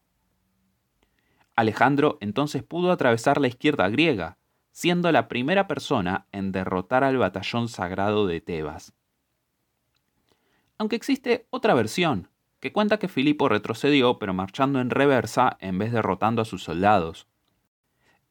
Alejandro 1.55 2.19
entonces 2.21 2.63
pudo 2.63 2.93
atravesar 2.93 3.41
la 3.41 3.49
izquierda 3.49 3.89
griega, 3.89 4.38
siendo 4.79 5.11
la 5.11 5.27
primera 5.27 5.67
persona 5.67 6.29
en 6.31 6.53
derrotar 6.53 7.03
al 7.03 7.19
batallón 7.19 7.69
sagrado 7.69 8.29
de 8.29 8.41
Tebas. 8.41 8.93
Aunque 10.79 10.95
existe 10.95 11.49
otra 11.51 11.75
versión, 11.75 12.29
que 12.61 12.73
cuenta 12.73 13.01
que 13.01 13.09
Filipo 13.09 13.49
retrocedió 13.49 14.21
pero 14.21 14.35
marchando 14.35 14.81
en 14.81 14.91
reversa 14.91 15.57
en 15.59 15.79
vez 15.79 15.91
de 15.91 15.97
derrotando 15.97 16.43
a 16.43 16.45
sus 16.45 16.63
soldados. 16.63 17.27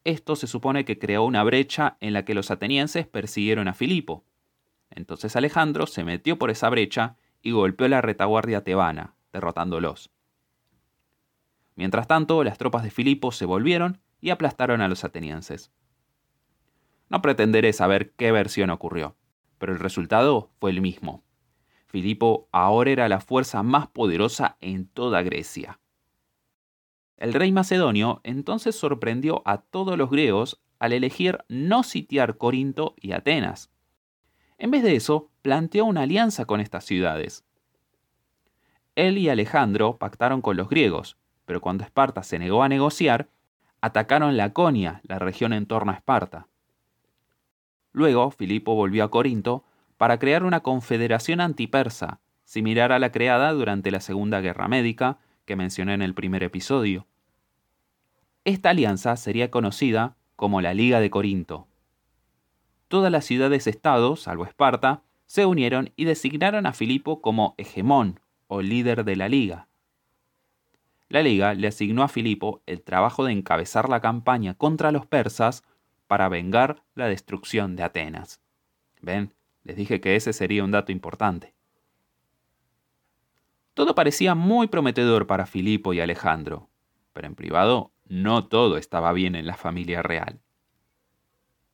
Esto 0.05 0.37
se 0.37 0.47
supone 0.47 0.85
que 0.85 0.97
creó 0.97 1.25
una 1.25 1.43
brecha 1.43 1.97
en 1.99 2.13
la 2.13 2.23
que 2.23 2.33
los 2.33 2.49
atenienses 2.49 3.05
persiguieron 3.05 3.67
a 3.67 3.73
Filipo. 3.73 4.23
Entonces 4.89 5.35
Alejandro 5.35 5.85
se 5.85 6.05
metió 6.05 6.37
por 6.37 6.49
esa 6.49 6.69
brecha 6.69 7.17
y 7.41 7.51
golpeó 7.51 7.89
la 7.89 7.99
retaguardia 7.99 8.63
tebana, 8.63 9.15
derrotándolos. 9.33 10.11
Mientras 11.75 12.07
tanto, 12.07 12.41
las 12.45 12.57
tropas 12.57 12.83
de 12.83 12.91
Filipo 12.91 13.33
se 13.33 13.43
volvieron 13.43 13.99
y 14.21 14.29
aplastaron 14.29 14.79
a 14.79 14.87
los 14.87 15.03
atenienses. 15.03 15.71
No 17.09 17.21
pretenderé 17.21 17.73
saber 17.73 18.11
qué 18.11 18.31
versión 18.31 18.69
ocurrió, 18.69 19.15
pero 19.57 19.73
el 19.73 19.79
resultado 19.79 20.51
fue 20.59 20.71
el 20.71 20.81
mismo. 20.81 21.23
Filipo 21.85 22.49
ahora 22.51 22.91
era 22.91 23.09
la 23.09 23.21
fuerza 23.21 23.63
más 23.63 23.87
poderosa 23.87 24.57
en 24.59 24.87
toda 24.87 25.21
Grecia. 25.21 25.79
El 27.15 27.33
rey 27.33 27.51
macedonio 27.51 28.21
entonces 28.23 28.75
sorprendió 28.75 29.41
a 29.45 29.61
todos 29.61 29.97
los 29.97 30.09
griegos 30.09 30.61
al 30.79 30.93
elegir 30.93 31.39
no 31.47 31.83
sitiar 31.83 32.37
Corinto 32.37 32.93
y 32.99 33.13
Atenas. 33.13 33.71
En 34.57 34.69
vez 34.69 34.83
de 34.83 34.95
eso, 34.95 35.31
planteó 35.41 35.85
una 35.85 36.01
alianza 36.01 36.45
con 36.45 36.59
estas 36.59 36.85
ciudades. 36.85 37.45
Él 38.95 39.17
y 39.17 39.29
Alejandro 39.29 39.97
pactaron 39.97 40.41
con 40.41 40.57
los 40.57 40.69
griegos, 40.69 41.17
pero 41.45 41.61
cuando 41.61 41.83
Esparta 41.83 42.23
se 42.23 42.37
negó 42.37 42.63
a 42.63 42.69
negociar, 42.69 43.29
atacaron 43.79 44.37
Laconia, 44.37 45.01
la 45.03 45.19
región 45.19 45.53
en 45.53 45.67
torno 45.67 45.91
a 45.91 45.95
Esparta. 45.95 46.47
Luego, 47.97 48.29
Filipo 48.29 48.75
volvió 48.75 49.03
a 49.03 49.09
Corinto 49.09 49.63
para 49.97 50.19
crear 50.19 50.43
una 50.43 50.59
confederación 50.59 51.41
antipersa, 51.41 52.19
similar 52.43 52.91
a 52.91 52.99
la 52.99 53.11
creada 53.11 53.51
durante 53.53 53.89
la 53.89 54.01
Segunda 54.01 54.39
Guerra 54.39 54.67
Médica, 54.67 55.17
que 55.45 55.55
mencioné 55.55 55.95
en 55.95 56.03
el 56.03 56.13
primer 56.13 56.43
episodio. 56.43 57.07
Esta 58.45 58.69
alianza 58.69 59.15
sería 59.15 59.49
conocida 59.49 60.15
como 60.35 60.61
la 60.61 60.75
Liga 60.75 60.99
de 60.99 61.09
Corinto. 61.09 61.65
Todas 62.87 63.11
las 63.11 63.25
ciudades-estado, 63.25 64.15
salvo 64.15 64.45
Esparta, 64.45 65.01
se 65.25 65.47
unieron 65.47 65.91
y 65.95 66.05
designaron 66.05 66.67
a 66.67 66.73
Filipo 66.73 67.19
como 67.19 67.55
hegemón 67.57 68.19
o 68.45 68.61
líder 68.61 69.05
de 69.05 69.15
la 69.15 69.27
liga. 69.27 69.69
La 71.09 71.23
liga 71.23 71.55
le 71.55 71.67
asignó 71.67 72.03
a 72.03 72.09
Filipo 72.09 72.61
el 72.67 72.83
trabajo 72.83 73.25
de 73.25 73.31
encabezar 73.31 73.89
la 73.89 74.01
campaña 74.01 74.53
contra 74.53 74.91
los 74.91 75.07
persas 75.07 75.63
para 76.07 76.29
vengar 76.29 76.83
la 76.95 77.07
destrucción 77.07 77.75
de 77.75 77.83
Atenas. 77.83 78.41
¿Ven? 79.01 79.33
Les 79.63 79.75
dije 79.75 80.01
que 80.01 80.15
ese 80.15 80.33
sería 80.33 80.63
un 80.63 80.71
dato 80.71 80.91
importante. 80.91 81.53
Todo 83.73 83.93
parecía 83.93 84.33
muy 84.33 84.67
prometedor 84.67 85.27
para 85.27 85.45
Filipo 85.45 85.93
y 85.93 85.99
Alejandro, 85.99 86.69
pero 87.13 87.27
en 87.27 87.35
privado 87.35 87.91
no 88.07 88.47
todo 88.47 88.77
estaba 88.77 89.11
bien 89.13 89.35
en 89.35 89.45
la 89.45 89.55
familia 89.55 90.01
real. 90.01 90.39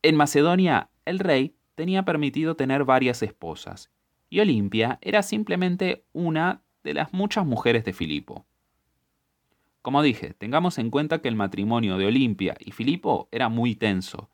En 0.01 0.15
Macedonia, 0.15 0.89
el 1.05 1.19
rey 1.19 1.55
tenía 1.75 2.03
permitido 2.03 2.55
tener 2.55 2.83
varias 2.83 3.23
esposas, 3.23 3.91
y 4.29 4.39
Olimpia 4.39 4.99
era 5.01 5.21
simplemente 5.21 6.05
una 6.11 6.63
de 6.83 6.93
las 6.93 7.13
muchas 7.13 7.45
mujeres 7.45 7.85
de 7.85 7.93
Filipo. 7.93 8.45
Como 9.83 10.01
dije, 10.01 10.33
tengamos 10.33 10.77
en 10.77 10.89
cuenta 10.89 11.21
que 11.21 11.27
el 11.27 11.35
matrimonio 11.35 11.97
de 11.97 12.05
Olimpia 12.05 12.55
y 12.57 12.71
Filipo 12.71 13.27
era 13.33 13.49
muy 13.49 13.75
tenso, 13.75 14.29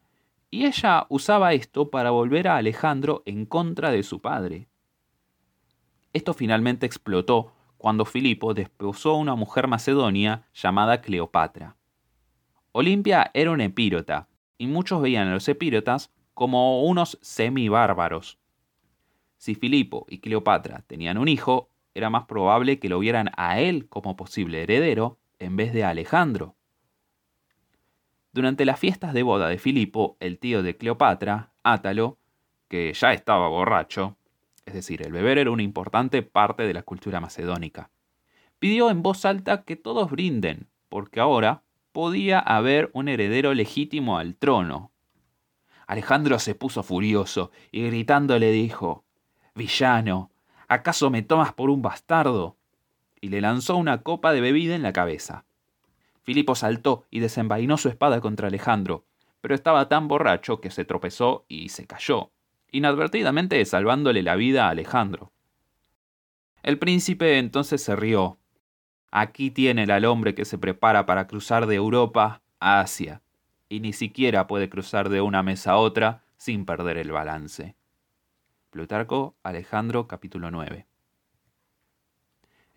y 0.51 0.68
ella 0.68 1.08
usaba 1.10 1.53
esto 1.53 1.89
para 1.89 2.12
volver 2.12 2.48
a 2.48 2.58
Alejandro 2.58 3.24
en 3.25 3.48
contra 3.48 3.89
de 3.89 4.03
su 4.03 4.22
padre. 4.22 4.68
Esto 6.13 6.36
finalmente 6.36 6.86
explotó 6.86 7.51
cuando 7.79 8.06
Filipo 8.06 8.53
desposó 8.53 9.13
a 9.15 9.18
una 9.18 9.34
mujer 9.34 9.68
macedonia 9.68 10.48
llamada 10.53 11.01
Cleopatra. 11.01 11.75
Olimpia 12.72 13.32
era 13.34 13.50
una 13.50 13.65
epírota, 13.65 14.27
y 14.60 14.68
muchos 14.68 15.01
veían 15.01 15.29
a 15.29 15.34
los 15.34 15.48
epírotas 15.48 16.12
como 16.36 16.84
unos 16.84 17.18
semibárbaros. 17.24 18.38
Si 19.38 19.56
Filipo 19.56 20.06
y 20.10 20.20
Cleopatra 20.20 20.84
tenían 20.86 21.18
un 21.18 21.27
hijo, 21.27 21.70
era 21.96 22.12
más 22.12 22.25
probable 22.25 22.77
que 22.77 22.88
lo 22.88 23.00
vieran 23.00 23.32
a 23.36 23.60
él 23.60 23.89
como 23.89 24.15
posible 24.15 24.62
heredero 24.62 25.18
en 25.39 25.55
vez 25.55 25.74
de 25.74 25.84
Alejandro. 25.84 26.55
Durante 28.31 28.65
las 28.65 28.79
fiestas 28.79 29.13
de 29.13 29.24
boda 29.24 29.48
de 29.48 29.58
Filipo, 29.58 30.15
el 30.19 30.38
tío 30.38 30.62
de 30.62 30.77
Cleopatra, 30.77 31.51
Átalo, 31.63 32.19
que 32.67 32.93
ya 32.93 33.13
estaba 33.13 33.48
borracho, 33.48 34.17
es 34.65 34.74
decir, 34.74 35.01
el 35.01 35.12
beber 35.12 35.39
era 35.39 35.50
una 35.50 35.63
importante 35.63 36.22
parte 36.22 36.63
de 36.63 36.74
la 36.74 36.84
cultura 36.84 37.19
macedónica, 37.19 37.89
pidió 38.60 38.91
en 38.91 39.01
voz 39.01 39.25
alta 39.25 39.63
que 39.63 39.75
todos 39.75 40.12
brinden, 40.12 40.67
porque 40.89 41.19
ahora 41.19 41.63
podía 41.91 42.39
haber 42.39 42.91
un 42.93 43.08
heredero 43.08 43.53
legítimo 43.53 44.19
al 44.19 44.36
trono. 44.36 44.91
Alejandro 45.88 46.38
se 46.38 46.53
puso 46.53 46.84
furioso 46.84 47.50
y 47.72 47.88
gritando 47.88 48.38
le 48.38 48.51
dijo, 48.51 49.05
Villano, 49.55 50.29
¿acaso 50.67 51.10
me 51.10 51.24
tomas 51.24 51.53
por 51.53 51.72
un 51.72 51.81
bastardo? 51.81 52.59
Y 53.21 53.29
le 53.29 53.41
lanzó 53.41 53.75
una 53.75 54.01
copa 54.01 54.33
de 54.33 54.41
bebida 54.41 54.75
en 54.75 54.83
la 54.83 54.93
cabeza. 54.93 55.45
Filipo 56.23 56.55
saltó 56.55 57.05
y 57.09 57.19
desenvainó 57.19 57.77
su 57.77 57.89
espada 57.89 58.21
contra 58.21 58.47
Alejandro, 58.47 59.05
pero 59.41 59.55
estaba 59.55 59.89
tan 59.89 60.07
borracho 60.07 60.61
que 60.61 60.71
se 60.71 60.85
tropezó 60.85 61.45
y 61.47 61.69
se 61.69 61.88
cayó, 61.88 62.31
inadvertidamente 62.71 63.63
salvándole 63.65 64.21
la 64.23 64.35
vida 64.35 64.67
a 64.67 64.69
Alejandro. 64.69 65.31
El 66.61 66.77
príncipe 66.77 67.39
entonces 67.39 67.81
se 67.81 67.95
rió. 67.95 68.38
Aquí 69.11 69.49
tiene 69.49 69.91
al 69.91 70.05
hombre 70.05 70.35
que 70.35 70.45
se 70.45 70.57
prepara 70.57 71.05
para 71.05 71.25
cruzar 71.27 71.65
de 71.65 71.75
Europa 71.75 72.41
a 72.59 72.81
Asia, 72.81 73.21
y 73.69 73.79
ni 73.79 73.93
siquiera 73.93 74.45
puede 74.45 74.69
cruzar 74.69 75.09
de 75.09 75.21
una 75.21 75.41
mesa 75.41 75.71
a 75.71 75.77
otra 75.77 76.23
sin 76.38 76.65
perder 76.65 76.97
el 76.97 77.11
balance. 77.11 77.75
Plutarco, 78.69 79.35
Alejandro, 79.41 80.07
capítulo 80.07 80.51
9. 80.51 80.88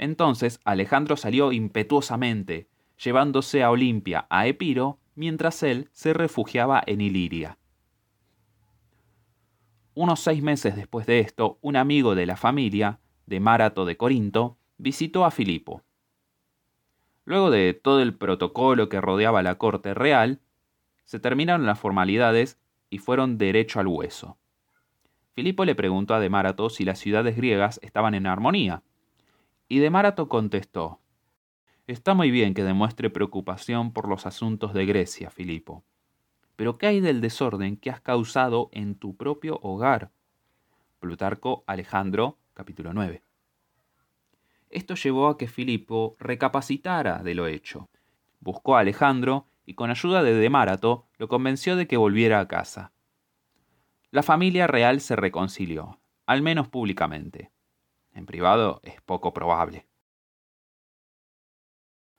Entonces 0.03 0.59
Alejandro 0.65 1.17
salió 1.17 1.53
impetuosamente, 1.53 2.67
llevándose 3.01 3.63
a 3.63 3.71
Olimpia 3.71 4.27
a 4.31 4.49
Epiro, 4.49 4.99
mientras 5.15 5.63
él 5.63 5.91
se 5.93 6.13
refugiaba 6.13 6.83
en 6.85 7.01
Iliria. 7.01 7.57
Unos 9.95 10.19
seis 10.19 10.43
meses 10.43 10.75
después 10.75 11.07
de 11.07 11.21
esto, 11.21 11.61
un 11.61 11.77
amigo 11.77 12.17
de 12.17 12.27
la 12.27 12.37
familia, 12.37 12.99
de 13.27 13.39
Márato 13.39 13.85
de 13.85 13.97
Corinto, 13.97 14.59
visitó 14.77 15.25
a 15.25 15.31
Filipo. 15.31 15.85
Luego 17.25 17.53
de 17.53 17.73
todo 17.73 18.03
el 18.03 18.13
protocolo 18.13 18.89
que 18.89 19.01
rodeaba 19.01 19.45
la 19.45 19.55
corte 19.55 19.95
real, 19.95 20.41
se 21.05 21.21
terminaron 21.21 21.65
las 21.65 21.79
formalidades 21.79 22.59
y 22.91 22.99
fueron 22.99 23.39
derecho 23.39 23.79
al 23.79 23.87
hueso. 23.87 24.37
Filipo 25.31 25.65
le 25.65 25.77
preguntó 25.77 26.15
a 26.15 26.19
Demárato 26.19 26.71
si 26.71 26.85
las 26.85 26.99
ciudades 26.99 27.37
griegas 27.37 27.79
estaban 27.85 28.17
en 28.17 28.27
armonía, 28.27 28.83
y 29.73 29.79
Demárato 29.79 30.29
contestó, 30.29 31.01
Está 31.87 32.13
muy 32.13 32.31
bien 32.31 32.53
que 32.53 32.63
demuestre 32.63 33.09
preocupación 33.09 33.95
por 33.95 34.07
los 34.07 34.27
asuntos 34.27 34.75
de 34.75 34.85
Grecia, 34.85 35.31
Filipo. 35.31 35.83
Pero 36.57 36.77
¿qué 36.77 36.89
hay 36.89 37.01
del 37.01 37.23
desorden 37.23 37.79
que 37.79 37.89
has 37.89 38.03
causado 38.03 38.69
en 38.73 38.97
tu 38.97 39.17
propio 39.17 39.59
hogar? 39.63 40.11
Plutarco 41.01 41.65
Alejandro, 41.67 42.37
capítulo 42.53 42.93
9. 42.93 43.23
Esto 44.69 44.95
llevó 44.95 45.29
a 45.29 45.39
que 45.39 45.49
Filipo 45.49 46.17
recapacitara 46.19 47.23
de 47.23 47.35
lo 47.35 47.47
hecho. 47.47 47.89
Buscó 48.41 48.77
a 48.77 48.81
Alejandro 48.81 49.47
y 49.65 49.73
con 49.73 49.89
ayuda 49.89 50.23
de 50.23 50.35
Demárato 50.35 51.07
lo 51.17 51.29
convenció 51.29 51.77
de 51.77 51.87
que 51.87 51.97
volviera 51.97 52.41
a 52.41 52.47
casa. 52.47 52.93
La 54.11 54.23
familia 54.23 54.67
real 54.67 55.01
se 55.01 55.17
reconcilió, 55.17 55.99
al 56.27 56.43
menos 56.43 56.69
públicamente. 56.69 57.51
En 58.13 58.27
privado 58.27 58.81
es 58.83 59.01
poco 59.03 59.33
probable. 59.33 59.87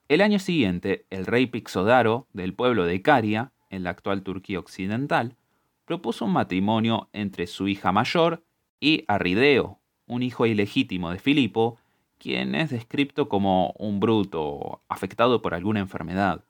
El 0.08 0.20
año 0.20 0.38
siguiente, 0.38 1.06
el 1.10 1.24
rey 1.24 1.46
Pixodaro, 1.46 2.28
del 2.32 2.54
pueblo 2.54 2.84
de 2.84 3.00
Caria, 3.00 3.52
en 3.70 3.84
la 3.84 3.90
actual 3.90 4.22
Turquía 4.22 4.58
occidental, 4.58 5.36
propuso 5.84 6.24
un 6.26 6.32
matrimonio 6.32 7.08
entre 7.12 7.46
su 7.46 7.68
hija 7.68 7.92
mayor 7.92 8.44
y 8.80 9.04
Arrideo, 9.08 9.80
un 10.06 10.22
hijo 10.22 10.46
ilegítimo 10.46 11.10
de 11.10 11.18
Filipo, 11.18 11.78
quien 12.18 12.54
es 12.54 12.70
descrito 12.70 13.28
como 13.28 13.74
un 13.78 14.00
bruto 14.00 14.82
afectado 14.88 15.42
por 15.42 15.54
alguna 15.54 15.80
enfermedad. 15.80 16.44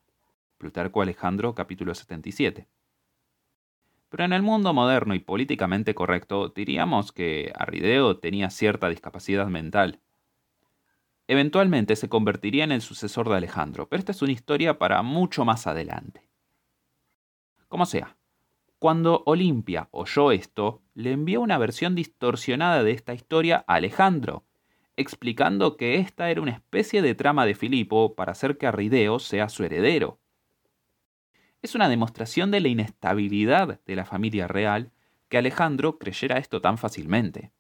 Plutarco 0.59 1.03
Alejandro 1.03 1.55
capítulo 1.55 1.95
77. 1.95 2.67
Pero 4.15 4.27
en 4.27 4.33
el 4.33 4.43
mundo 4.43 4.73
moderno 4.73 5.17
y 5.17 5.19
políticamente 5.19 5.93
correcto 5.93 6.49
diríamos 6.55 7.11
que 7.11 7.53
Arrideo 7.59 8.19
tenía 8.19 8.49
cierta 8.49 8.89
discapacidad 8.89 9.49
mental. 9.49 9.99
Eventualmente 11.27 11.97
se 11.97 12.09
convertiría 12.09 12.63
en 12.63 12.71
el 12.71 12.81
sucesor 12.81 13.29
de 13.29 13.35
Alejandro, 13.35 13.89
pero 13.89 13.99
esta 13.99 14.13
es 14.13 14.23
una 14.23 14.31
historia 14.31 14.79
para 14.79 15.03
mucho 15.03 15.45
más 15.45 15.67
adelante. 15.67 16.29
Como 17.67 17.87
sea, 17.87 18.17
cuando 18.79 19.25
Olimpia 19.27 19.89
oyó 19.91 20.31
esto, 20.31 20.81
le 20.95 21.11
envió 21.11 21.41
una 21.41 21.59
versión 21.59 21.97
distorsionada 21.97 22.85
de 22.85 22.93
esta 22.93 23.15
historia 23.15 23.65
a 23.67 23.75
Alejandro, 23.75 24.45
explicando 24.95 25.77
que 25.77 25.97
esta 25.97 26.31
era 26.31 26.41
una 26.41 26.53
especie 26.53 27.03
de 27.03 27.17
trama 27.17 27.47
de 27.47 27.57
Filipo 27.57 28.15
para 28.15 28.31
hacer 28.31 28.59
que 28.59 28.69
Arrideo 28.69 29.19
sea 29.19 29.49
su 29.49 29.65
heredero. 29.65 30.21
Es 31.65 31.75
una 31.75 31.89
demostración 31.89 32.51
de 32.51 32.61
la 32.61 32.69
inestabilidad 32.69 33.81
de 33.87 33.97
la 33.97 34.05
familia 34.05 34.47
real 34.47 34.93
que 35.31 35.39
Alejandro 35.39 35.99
creyera 35.99 36.37
esto 36.37 36.61
tan 36.61 36.77
fácilmente. 36.77 37.53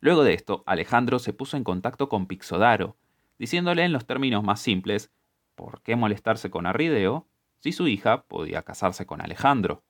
Luego 0.00 0.24
de 0.24 0.34
esto, 0.34 0.62
Alejandro 0.66 1.18
se 1.18 1.32
puso 1.32 1.56
en 1.56 1.64
contacto 1.64 2.10
con 2.10 2.26
Pixodaro, 2.26 2.98
diciéndole 3.38 3.86
en 3.86 3.94
los 3.94 4.04
términos 4.04 4.44
más 4.44 4.60
simples, 4.60 5.10
¿por 5.54 5.80
qué 5.80 5.96
molestarse 5.96 6.50
con 6.50 6.66
Arrideo 6.66 7.26
si 7.60 7.72
su 7.72 7.88
hija 7.88 8.24
podía 8.24 8.60
casarse 8.60 9.06
con 9.06 9.22
Alejandro? 9.22 9.82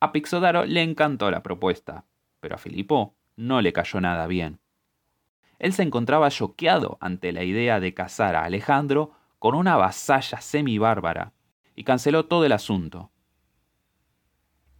A 0.00 0.10
Pixodaro 0.10 0.64
le 0.64 0.82
encantó 0.82 1.30
la 1.30 1.44
propuesta, 1.44 2.04
pero 2.40 2.56
a 2.56 2.58
Filipo 2.58 3.14
no 3.36 3.62
le 3.62 3.72
cayó 3.72 4.00
nada 4.00 4.26
bien. 4.26 4.58
Él 5.60 5.72
se 5.72 5.84
encontraba 5.84 6.30
choqueado 6.30 6.98
ante 7.00 7.30
la 7.30 7.44
idea 7.44 7.78
de 7.78 7.94
casar 7.94 8.34
a 8.34 8.42
Alejandro 8.42 9.12
con 9.38 9.54
una 9.54 9.76
vasalla 9.76 10.40
semi-bárbara 10.40 11.33
y 11.74 11.84
canceló 11.84 12.26
todo 12.26 12.44
el 12.44 12.52
asunto. 12.52 13.10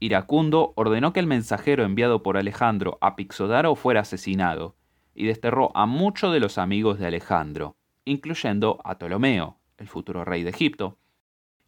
Iracundo 0.00 0.72
ordenó 0.76 1.12
que 1.12 1.20
el 1.20 1.26
mensajero 1.26 1.84
enviado 1.84 2.22
por 2.22 2.36
Alejandro 2.36 2.98
a 3.00 3.16
Pixodaro 3.16 3.74
fuera 3.74 4.00
asesinado 4.00 4.76
y 5.14 5.26
desterró 5.26 5.74
a 5.76 5.86
muchos 5.86 6.32
de 6.32 6.40
los 6.40 6.58
amigos 6.58 6.98
de 6.98 7.06
Alejandro, 7.06 7.76
incluyendo 8.04 8.80
a 8.84 8.98
Ptolomeo, 8.98 9.58
el 9.78 9.88
futuro 9.88 10.24
rey 10.24 10.42
de 10.42 10.50
Egipto, 10.50 10.98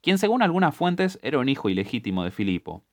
quien 0.02 0.18
según 0.18 0.42
algunas 0.42 0.74
fuentes 0.74 1.18
era 1.22 1.38
un 1.38 1.48
hijo 1.48 1.68
ilegítimo 1.68 2.24
de 2.24 2.30
Filipo, 2.30 2.84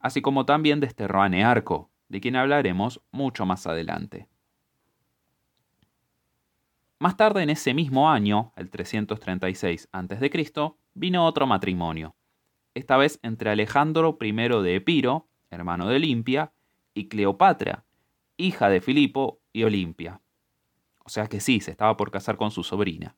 así 0.00 0.20
como 0.20 0.44
también 0.46 0.80
desterró 0.80 1.22
a 1.22 1.28
Nearco, 1.28 1.90
de 2.08 2.20
quien 2.20 2.36
hablaremos 2.36 3.00
mucho 3.10 3.46
más 3.46 3.66
adelante. 3.66 4.28
Más 6.98 7.16
tarde 7.16 7.42
en 7.42 7.50
ese 7.50 7.74
mismo 7.74 8.10
año, 8.10 8.52
el 8.56 8.70
336 8.70 9.88
a.C., 9.92 10.74
vino 10.94 11.26
otro 11.26 11.46
matrimonio, 11.46 12.14
esta 12.74 12.96
vez 12.96 13.18
entre 13.22 13.50
Alejandro 13.50 14.16
I 14.20 14.32
de 14.32 14.76
Epiro, 14.76 15.28
hermano 15.50 15.86
de 15.88 15.96
Olimpia, 15.96 16.52
y 16.94 17.08
Cleopatra, 17.08 17.84
hija 18.36 18.68
de 18.68 18.80
Filipo 18.80 19.40
y 19.52 19.64
Olimpia. 19.64 20.20
O 21.04 21.08
sea 21.08 21.26
que 21.26 21.40
sí, 21.40 21.60
se 21.60 21.70
estaba 21.70 21.96
por 21.96 22.10
casar 22.10 22.36
con 22.36 22.50
su 22.50 22.62
sobrina. 22.62 23.16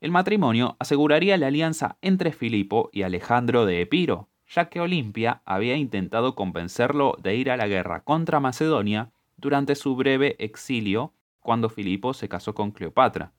El 0.00 0.10
matrimonio 0.10 0.76
aseguraría 0.80 1.36
la 1.36 1.46
alianza 1.46 1.96
entre 2.00 2.32
Filipo 2.32 2.90
y 2.92 3.02
Alejandro 3.02 3.66
de 3.66 3.80
Epiro, 3.80 4.28
ya 4.48 4.68
que 4.68 4.80
Olimpia 4.80 5.42
había 5.44 5.76
intentado 5.76 6.34
convencerlo 6.34 7.16
de 7.22 7.36
ir 7.36 7.50
a 7.50 7.56
la 7.56 7.68
guerra 7.68 8.02
contra 8.02 8.40
Macedonia 8.40 9.12
durante 9.36 9.74
su 9.74 9.94
breve 9.94 10.36
exilio 10.38 11.14
cuando 11.40 11.68
Filipo 11.68 12.14
se 12.14 12.28
casó 12.28 12.54
con 12.54 12.72
Cleopatra. 12.72 13.32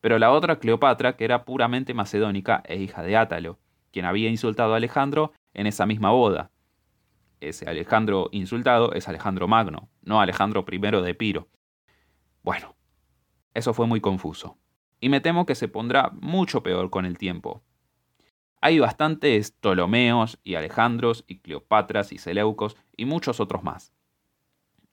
Pero 0.00 0.18
la 0.18 0.30
otra 0.30 0.58
Cleopatra, 0.58 1.16
que 1.16 1.24
era 1.24 1.44
puramente 1.44 1.94
macedónica 1.94 2.62
e 2.66 2.76
hija 2.76 3.02
de 3.02 3.16
Átalo, 3.16 3.58
quien 3.92 4.04
había 4.04 4.30
insultado 4.30 4.74
a 4.74 4.76
Alejandro 4.76 5.32
en 5.54 5.66
esa 5.66 5.86
misma 5.86 6.10
boda. 6.10 6.50
Ese 7.40 7.68
Alejandro 7.68 8.28
insultado 8.32 8.92
es 8.92 9.08
Alejandro 9.08 9.48
Magno, 9.48 9.88
no 10.02 10.20
Alejandro 10.20 10.64
I 10.70 10.78
de 10.78 11.10
Epiro. 11.10 11.48
Bueno, 12.42 12.76
eso 13.54 13.74
fue 13.74 13.86
muy 13.86 14.00
confuso. 14.00 14.58
Y 15.00 15.08
me 15.08 15.20
temo 15.20 15.46
que 15.46 15.54
se 15.54 15.68
pondrá 15.68 16.10
mucho 16.20 16.62
peor 16.62 16.90
con 16.90 17.06
el 17.06 17.16
tiempo, 17.16 17.62
hay 18.62 18.78
bastantes 18.78 19.52
Ptolomeos 19.52 20.38
y 20.44 20.54
Alejandros 20.54 21.24
y 21.26 21.38
Cleopatras 21.38 22.12
y 22.12 22.18
Seleucos 22.18 22.76
y 22.94 23.06
muchos 23.06 23.40
otros 23.40 23.62
más. 23.62 23.94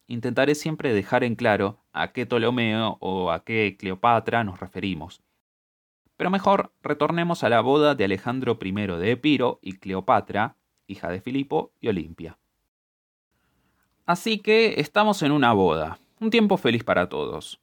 Intentaré 0.08 0.56
siempre 0.56 0.94
dejar 0.94 1.24
en 1.24 1.36
claro 1.36 1.84
a 1.92 2.14
qué 2.14 2.26
Ptolomeo 2.26 2.98
o 3.02 3.32
a 3.32 3.44
qué 3.44 3.76
Cleopatra 3.78 4.44
nos 4.44 4.60
referimos. 4.60 5.22
Pero 6.16 6.30
mejor 6.30 6.74
retornemos 6.82 7.44
a 7.44 7.50
la 7.50 7.62
boda 7.62 7.94
de 7.94 8.06
Alejandro 8.06 8.58
I 8.62 8.72
de 8.72 9.12
Epiro 9.12 9.60
y 9.62 9.74
Cleopatra, 9.74 10.56
hija 10.88 11.10
de 11.10 11.22
Filipo 11.22 11.74
y 11.82 11.90
Olimpia. 11.90 12.40
Así 14.06 14.40
que 14.40 14.80
estamos 14.80 15.22
en 15.22 15.34
una 15.34 15.52
boda, 15.52 16.00
un 16.22 16.30
tiempo 16.30 16.56
feliz 16.58 16.84
para 16.86 17.10
todos. 17.10 17.60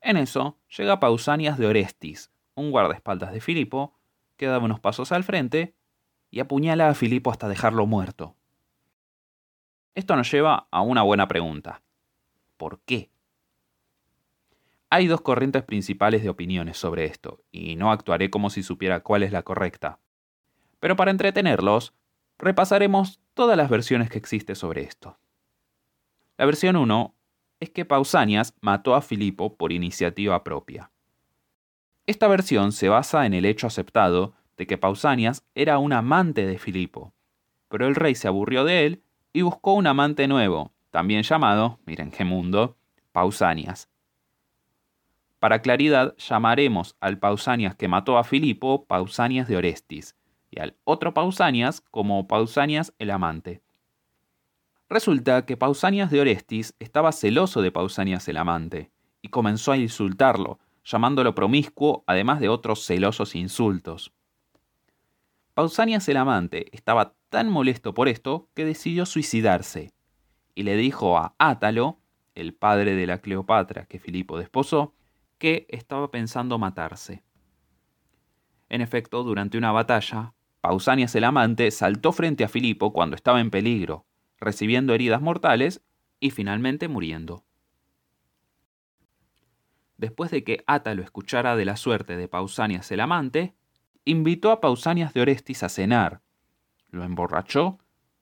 En 0.00 0.16
eso 0.16 0.56
llega 0.76 1.00
Pausanias 1.00 1.58
de 1.58 1.66
Orestis, 1.66 2.30
un 2.54 2.70
guardaespaldas 2.70 3.32
de 3.32 3.40
Filipo, 3.40 3.98
que 4.36 4.46
da 4.46 4.58
unos 4.60 4.78
pasos 4.78 5.10
al 5.10 5.24
frente 5.24 5.74
y 6.30 6.38
apuñala 6.38 6.88
a 6.88 6.94
Filipo 6.94 7.32
hasta 7.32 7.48
dejarlo 7.48 7.86
muerto. 7.86 8.37
Esto 9.98 10.14
nos 10.14 10.30
lleva 10.30 10.68
a 10.70 10.80
una 10.80 11.02
buena 11.02 11.26
pregunta. 11.26 11.82
¿Por 12.56 12.78
qué? 12.82 13.10
Hay 14.90 15.08
dos 15.08 15.22
corrientes 15.22 15.64
principales 15.64 16.22
de 16.22 16.28
opiniones 16.28 16.76
sobre 16.76 17.04
esto, 17.04 17.42
y 17.50 17.74
no 17.74 17.90
actuaré 17.90 18.30
como 18.30 18.48
si 18.48 18.62
supiera 18.62 19.00
cuál 19.00 19.24
es 19.24 19.32
la 19.32 19.42
correcta. 19.42 19.98
Pero 20.78 20.94
para 20.94 21.10
entretenerlos, 21.10 21.94
repasaremos 22.38 23.18
todas 23.34 23.56
las 23.56 23.68
versiones 23.68 24.08
que 24.08 24.18
existe 24.18 24.54
sobre 24.54 24.82
esto. 24.82 25.18
La 26.36 26.46
versión 26.46 26.76
1 26.76 27.12
es 27.58 27.70
que 27.70 27.84
Pausanias 27.84 28.54
mató 28.60 28.94
a 28.94 29.02
Filipo 29.02 29.56
por 29.56 29.72
iniciativa 29.72 30.44
propia. 30.44 30.92
Esta 32.06 32.28
versión 32.28 32.70
se 32.70 32.88
basa 32.88 33.26
en 33.26 33.34
el 33.34 33.44
hecho 33.44 33.66
aceptado 33.66 34.34
de 34.56 34.68
que 34.68 34.78
Pausanias 34.78 35.44
era 35.56 35.78
un 35.78 35.92
amante 35.92 36.46
de 36.46 36.56
Filipo, 36.56 37.14
pero 37.68 37.88
el 37.88 37.96
rey 37.96 38.14
se 38.14 38.28
aburrió 38.28 38.62
de 38.62 38.86
él 38.86 39.02
y 39.32 39.42
buscó 39.42 39.74
un 39.74 39.86
amante 39.86 40.28
nuevo, 40.28 40.72
también 40.90 41.22
llamado, 41.22 41.78
miren 41.86 42.10
qué 42.10 42.24
mundo, 42.24 42.76
Pausanias. 43.12 43.88
Para 45.38 45.62
claridad, 45.62 46.16
llamaremos 46.16 46.96
al 47.00 47.18
Pausanias 47.18 47.76
que 47.76 47.88
mató 47.88 48.18
a 48.18 48.24
Filipo 48.24 48.84
Pausanias 48.86 49.46
de 49.46 49.56
Orestis, 49.56 50.16
y 50.50 50.60
al 50.60 50.76
otro 50.84 51.14
Pausanias 51.14 51.80
como 51.80 52.26
Pausanias 52.26 52.92
el 52.98 53.10
amante. 53.10 53.62
Resulta 54.88 55.44
que 55.44 55.56
Pausanias 55.56 56.10
de 56.10 56.20
Orestis 56.20 56.74
estaba 56.78 57.12
celoso 57.12 57.60
de 57.60 57.70
Pausanias 57.70 58.26
el 58.28 58.38
amante, 58.38 58.90
y 59.20 59.28
comenzó 59.28 59.72
a 59.72 59.76
insultarlo, 59.76 60.58
llamándolo 60.84 61.34
promiscuo, 61.34 62.02
además 62.06 62.40
de 62.40 62.48
otros 62.48 62.84
celosos 62.86 63.34
insultos. 63.34 64.12
Pausanias 65.58 66.08
el 66.08 66.18
amante 66.18 66.68
estaba 66.70 67.16
tan 67.30 67.50
molesto 67.50 67.92
por 67.92 68.06
esto 68.06 68.48
que 68.54 68.64
decidió 68.64 69.04
suicidarse, 69.06 69.92
y 70.54 70.62
le 70.62 70.76
dijo 70.76 71.18
a 71.18 71.34
Átalo, 71.36 71.98
el 72.36 72.54
padre 72.54 72.94
de 72.94 73.08
la 73.08 73.18
Cleopatra 73.18 73.84
que 73.86 73.98
Filipo 73.98 74.38
desposó, 74.38 74.94
que 75.36 75.66
estaba 75.68 76.12
pensando 76.12 76.60
matarse. 76.60 77.24
En 78.68 78.82
efecto, 78.82 79.24
durante 79.24 79.58
una 79.58 79.72
batalla, 79.72 80.32
Pausanias 80.60 81.12
el 81.16 81.24
amante 81.24 81.72
saltó 81.72 82.12
frente 82.12 82.44
a 82.44 82.48
Filipo 82.48 82.92
cuando 82.92 83.16
estaba 83.16 83.40
en 83.40 83.50
peligro, 83.50 84.06
recibiendo 84.38 84.94
heridas 84.94 85.20
mortales 85.20 85.82
y 86.20 86.30
finalmente 86.30 86.86
muriendo 86.86 87.42
después 89.98 90.30
de 90.30 90.44
que 90.44 90.64
Átalo 90.66 91.02
escuchara 91.02 91.56
de 91.56 91.64
la 91.64 91.76
suerte 91.76 92.16
de 92.16 92.28
Pausanias 92.28 92.90
el 92.92 93.00
amante, 93.00 93.54
invitó 94.10 94.52
a 94.52 94.60
Pausanias 94.62 95.12
de 95.12 95.20
Orestis 95.20 95.62
a 95.62 95.68
cenar, 95.68 96.22
lo 96.90 97.04
emborrachó 97.04 97.78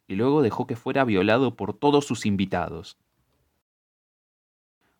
y 0.08 0.16
luego 0.16 0.42
dejó 0.42 0.66
que 0.66 0.74
fuera 0.74 1.04
violado 1.04 1.54
por 1.54 1.74
todos 1.74 2.04
sus 2.04 2.26
invitados. 2.26 2.98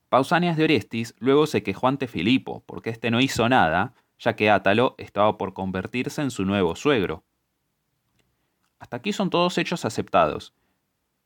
Pausanias 0.08 0.56
de 0.56 0.62
Orestis 0.62 1.16
luego 1.18 1.48
se 1.48 1.64
quejó 1.64 1.88
ante 1.88 2.06
Filipo, 2.06 2.62
porque 2.66 2.90
éste 2.90 3.10
no 3.10 3.20
hizo 3.20 3.48
nada, 3.48 3.94
ya 4.20 4.36
que 4.36 4.48
Átalo 4.48 4.94
estaba 4.98 5.36
por 5.36 5.54
convertirse 5.54 6.22
en 6.22 6.30
su 6.30 6.44
nuevo 6.44 6.76
suegro. 6.76 7.24
Hasta 8.78 8.98
aquí 8.98 9.12
son 9.12 9.28
todos 9.28 9.58
hechos 9.58 9.84
aceptados, 9.84 10.54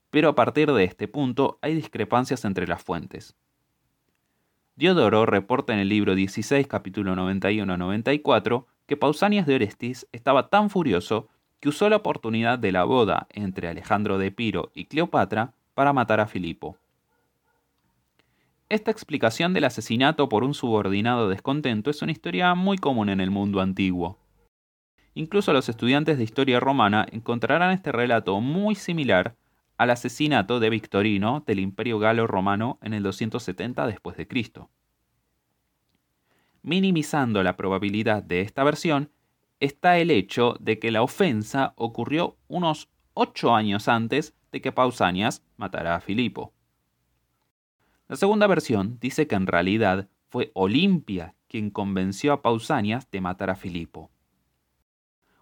pero 0.09 0.31
a 0.31 0.35
partir 0.35 0.73
de 0.73 0.85
este 0.85 1.07
punto 1.07 1.59
hay 1.61 1.75
discrepancias 1.75 2.47
entre 2.47 2.67
las 2.67 2.83
fuentes. 2.83 3.37
Diodoro 4.75 5.27
reporta 5.27 5.75
en 5.75 5.81
el 5.81 5.91
libro 5.91 6.15
16, 6.15 6.67
capítulo 6.67 7.15
91-94, 7.15 8.65
que 8.91 8.97
Pausanias 8.97 9.47
de 9.47 9.55
Orestis 9.55 10.09
estaba 10.11 10.49
tan 10.49 10.69
furioso 10.69 11.29
que 11.61 11.69
usó 11.69 11.89
la 11.89 11.95
oportunidad 11.95 12.59
de 12.59 12.73
la 12.73 12.83
boda 12.83 13.29
entre 13.31 13.69
Alejandro 13.69 14.19
de 14.19 14.27
Epiro 14.27 14.73
y 14.75 14.87
Cleopatra 14.87 15.55
para 15.75 15.93
matar 15.93 16.19
a 16.19 16.27
Filipo. 16.27 16.77
Esta 18.69 18.91
explicación 18.91 19.55
del 19.55 19.67
asesinato 19.67 20.29
por 20.29 20.43
un 20.43 20.55
subordinado 20.55 21.29
descontento 21.29 21.89
es 21.89 22.03
una 22.03 22.11
historia 22.11 22.57
muy 22.57 22.79
común 22.79 23.11
en 23.11 23.21
el 23.21 23.31
mundo 23.31 23.61
antiguo. 23.61 24.19
Incluso 25.15 25.53
los 25.53 25.69
estudiantes 25.69 26.19
de 26.19 26.25
historia 26.25 26.59
romana 26.59 27.07
encontrarán 27.13 27.71
este 27.71 27.93
relato 27.93 28.41
muy 28.41 28.75
similar 28.75 29.37
al 29.79 29.91
asesinato 29.91 30.59
de 30.59 30.69
Victorino 30.69 31.45
del 31.47 31.61
Imperio 31.61 32.01
Galo 32.01 32.27
Romano 32.27 32.81
en 32.83 32.95
el 32.95 33.05
270 33.05 33.87
después 33.87 34.17
de 34.17 34.27
Cristo. 34.27 34.69
Minimizando 36.63 37.43
la 37.43 37.57
probabilidad 37.57 38.23
de 38.23 38.43
esta 38.43 38.65
versión 38.65 39.11
está 39.61 39.99
el 39.99 40.11
hecho 40.11 40.57
de 40.61 40.79
que 40.79 40.91
la 40.91 41.03
ofensa 41.03 41.73
ocurrió 41.77 42.37
unos 42.49 42.89
ocho 43.15 43.55
años 43.55 43.89
antes 43.89 44.35
de 44.53 44.61
que 44.61 44.73
Pausanias 44.73 45.43
matara 45.57 45.97
a 45.97 46.01
Filipo. 46.01 46.53
La 48.09 48.17
segunda 48.17 48.47
versión 48.47 48.99
dice 49.01 49.27
que 49.27 49.37
en 49.37 49.47
realidad 49.47 50.09
fue 50.29 50.51
Olimpia 50.55 51.35
quien 51.49 51.71
convenció 51.71 52.33
a 52.33 52.43
Pausanias 52.43 53.11
de 53.11 53.21
matar 53.21 53.51
a 53.51 53.57
Filipo. 53.57 54.11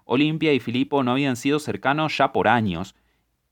Olimpia 0.04 0.54
y 0.54 0.60
Filipo 0.60 1.02
no 1.02 1.10
habían 1.12 1.36
sido 1.36 1.58
cercanos 1.58 2.16
ya 2.16 2.32
por 2.32 2.48
años, 2.48 2.94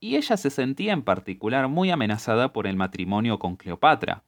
y 0.01 0.17
ella 0.17 0.39
se 0.39 0.49
sentía 0.49 0.95
en 0.95 1.03
particular 1.03 1.69
muy 1.69 1.91
amenazada 1.91 2.55
por 2.55 2.67
el 2.67 2.77
matrimonio 2.77 3.39
con 3.39 3.57
Cleopatra. 3.57 4.25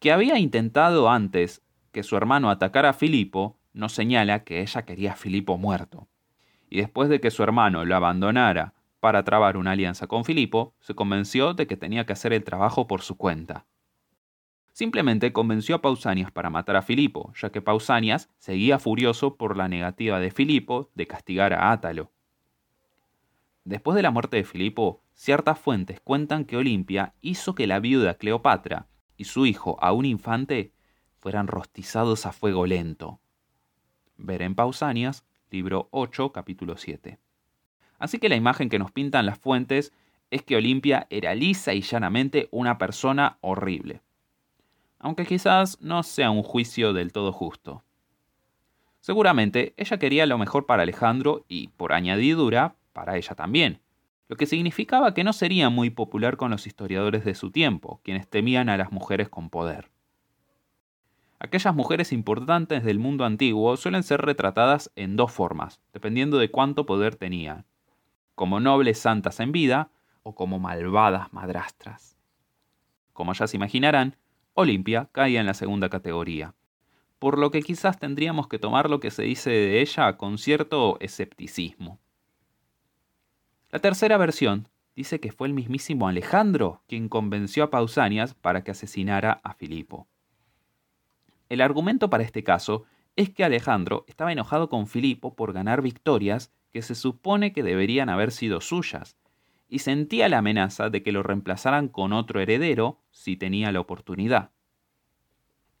Que 0.00 0.12
había 0.12 0.38
intentado 0.38 1.10
antes 1.10 1.62
que 1.92 2.02
su 2.02 2.16
hermano 2.16 2.48
atacara 2.48 2.88
a 2.88 2.94
Filipo, 2.94 3.58
nos 3.74 3.92
señala 3.92 4.44
que 4.44 4.62
ella 4.62 4.82
quería 4.86 5.12
a 5.12 5.16
Filipo 5.16 5.58
muerto. 5.58 6.08
Y 6.70 6.78
después 6.78 7.10
de 7.10 7.20
que 7.20 7.30
su 7.30 7.42
hermano 7.42 7.84
lo 7.84 7.94
abandonara 7.94 8.72
para 9.00 9.24
trabar 9.24 9.58
una 9.58 9.72
alianza 9.72 10.06
con 10.06 10.24
Filipo, 10.24 10.74
se 10.80 10.94
convenció 10.94 11.52
de 11.52 11.66
que 11.66 11.76
tenía 11.76 12.06
que 12.06 12.14
hacer 12.14 12.32
el 12.32 12.44
trabajo 12.44 12.86
por 12.86 13.02
su 13.02 13.18
cuenta. 13.18 13.66
Simplemente 14.72 15.34
convenció 15.34 15.74
a 15.74 15.82
Pausanias 15.82 16.30
para 16.30 16.48
matar 16.48 16.76
a 16.76 16.82
Filipo, 16.82 17.34
ya 17.38 17.50
que 17.50 17.60
Pausanias 17.60 18.30
seguía 18.38 18.78
furioso 18.78 19.36
por 19.36 19.54
la 19.54 19.68
negativa 19.68 20.18
de 20.18 20.30
Filipo 20.30 20.90
de 20.94 21.06
castigar 21.06 21.52
a 21.52 21.72
Átalo. 21.72 22.10
Después 23.64 23.96
de 23.96 24.02
la 24.02 24.10
muerte 24.10 24.38
de 24.38 24.44
Filipo, 24.44 25.02
ciertas 25.12 25.58
fuentes 25.58 26.00
cuentan 26.00 26.46
que 26.46 26.56
Olimpia 26.56 27.12
hizo 27.20 27.54
que 27.54 27.66
la 27.66 27.80
viuda 27.80 28.14
Cleopatra 28.14 28.86
y 29.20 29.24
su 29.24 29.46
hijo, 29.46 29.76
a 29.80 29.92
un 29.92 30.04
infante, 30.04 30.72
fueran 31.18 31.46
rostizados 31.46 32.26
a 32.26 32.32
fuego 32.32 32.66
lento. 32.66 33.20
Ver 34.16 34.42
en 34.42 34.54
Pausanias, 34.54 35.24
libro 35.50 35.88
8, 35.90 36.32
capítulo 36.32 36.76
7. 36.76 37.18
Así 37.98 38.18
que 38.18 38.28
la 38.28 38.36
imagen 38.36 38.68
que 38.68 38.78
nos 38.78 38.92
pintan 38.92 39.26
las 39.26 39.38
fuentes 39.38 39.92
es 40.30 40.42
que 40.42 40.56
Olimpia 40.56 41.06
era 41.10 41.34
lisa 41.34 41.74
y 41.74 41.82
llanamente 41.82 42.48
una 42.50 42.78
persona 42.78 43.38
horrible 43.42 44.02
aunque 45.00 45.24
quizás 45.24 45.80
no 45.80 46.02
sea 46.02 46.30
un 46.30 46.42
juicio 46.42 46.92
del 46.92 47.12
todo 47.12 47.32
justo. 47.32 47.82
Seguramente 49.00 49.72
ella 49.78 49.98
quería 49.98 50.26
lo 50.26 50.36
mejor 50.36 50.66
para 50.66 50.82
Alejandro 50.82 51.44
y, 51.48 51.68
por 51.68 51.94
añadidura, 51.94 52.76
para 52.92 53.16
ella 53.16 53.34
también, 53.34 53.80
lo 54.30 54.36
que 54.36 54.46
significaba 54.46 55.12
que 55.12 55.24
no 55.24 55.32
sería 55.32 55.70
muy 55.70 55.90
popular 55.90 56.36
con 56.36 56.52
los 56.52 56.68
historiadores 56.68 57.24
de 57.24 57.34
su 57.34 57.50
tiempo, 57.50 58.00
quienes 58.04 58.28
temían 58.28 58.68
a 58.68 58.76
las 58.76 58.92
mujeres 58.92 59.28
con 59.28 59.50
poder. 59.50 59.90
Aquellas 61.40 61.74
mujeres 61.74 62.12
importantes 62.12 62.84
del 62.84 63.00
mundo 63.00 63.24
antiguo 63.24 63.76
suelen 63.76 64.04
ser 64.04 64.20
retratadas 64.20 64.92
en 64.94 65.16
dos 65.16 65.32
formas, 65.32 65.80
dependiendo 65.92 66.38
de 66.38 66.48
cuánto 66.48 66.86
poder 66.86 67.16
tenían, 67.16 67.64
como 68.36 68.60
nobles 68.60 69.00
santas 69.00 69.40
en 69.40 69.50
vida 69.50 69.90
o 70.22 70.36
como 70.36 70.60
malvadas 70.60 71.32
madrastras. 71.32 72.16
Como 73.12 73.32
ya 73.32 73.48
se 73.48 73.56
imaginarán, 73.56 74.14
Olimpia 74.54 75.08
caía 75.10 75.40
en 75.40 75.46
la 75.46 75.54
segunda 75.54 75.88
categoría, 75.88 76.54
por 77.18 77.36
lo 77.36 77.50
que 77.50 77.62
quizás 77.62 77.98
tendríamos 77.98 78.46
que 78.46 78.60
tomar 78.60 78.90
lo 78.90 79.00
que 79.00 79.10
se 79.10 79.24
dice 79.24 79.50
de 79.50 79.80
ella 79.80 80.16
con 80.16 80.38
cierto 80.38 80.98
escepticismo. 81.00 81.98
La 83.72 83.78
tercera 83.78 84.16
versión 84.16 84.68
dice 84.96 85.20
que 85.20 85.30
fue 85.30 85.46
el 85.46 85.54
mismísimo 85.54 86.08
Alejandro 86.08 86.82
quien 86.88 87.08
convenció 87.08 87.62
a 87.62 87.70
Pausanias 87.70 88.34
para 88.34 88.64
que 88.64 88.72
asesinara 88.72 89.40
a 89.44 89.54
Filipo. 89.54 90.08
El 91.48 91.60
argumento 91.60 92.10
para 92.10 92.24
este 92.24 92.42
caso 92.42 92.84
es 93.14 93.30
que 93.30 93.44
Alejandro 93.44 94.04
estaba 94.08 94.32
enojado 94.32 94.68
con 94.68 94.88
Filipo 94.88 95.36
por 95.36 95.52
ganar 95.52 95.82
victorias 95.82 96.52
que 96.72 96.82
se 96.82 96.96
supone 96.96 97.52
que 97.52 97.62
deberían 97.62 98.08
haber 98.08 98.32
sido 98.32 98.60
suyas, 98.60 99.16
y 99.68 99.80
sentía 99.80 100.28
la 100.28 100.38
amenaza 100.38 100.90
de 100.90 101.02
que 101.02 101.12
lo 101.12 101.22
reemplazaran 101.22 101.88
con 101.88 102.12
otro 102.12 102.40
heredero 102.40 103.00
si 103.12 103.36
tenía 103.36 103.70
la 103.70 103.80
oportunidad. 103.80 104.50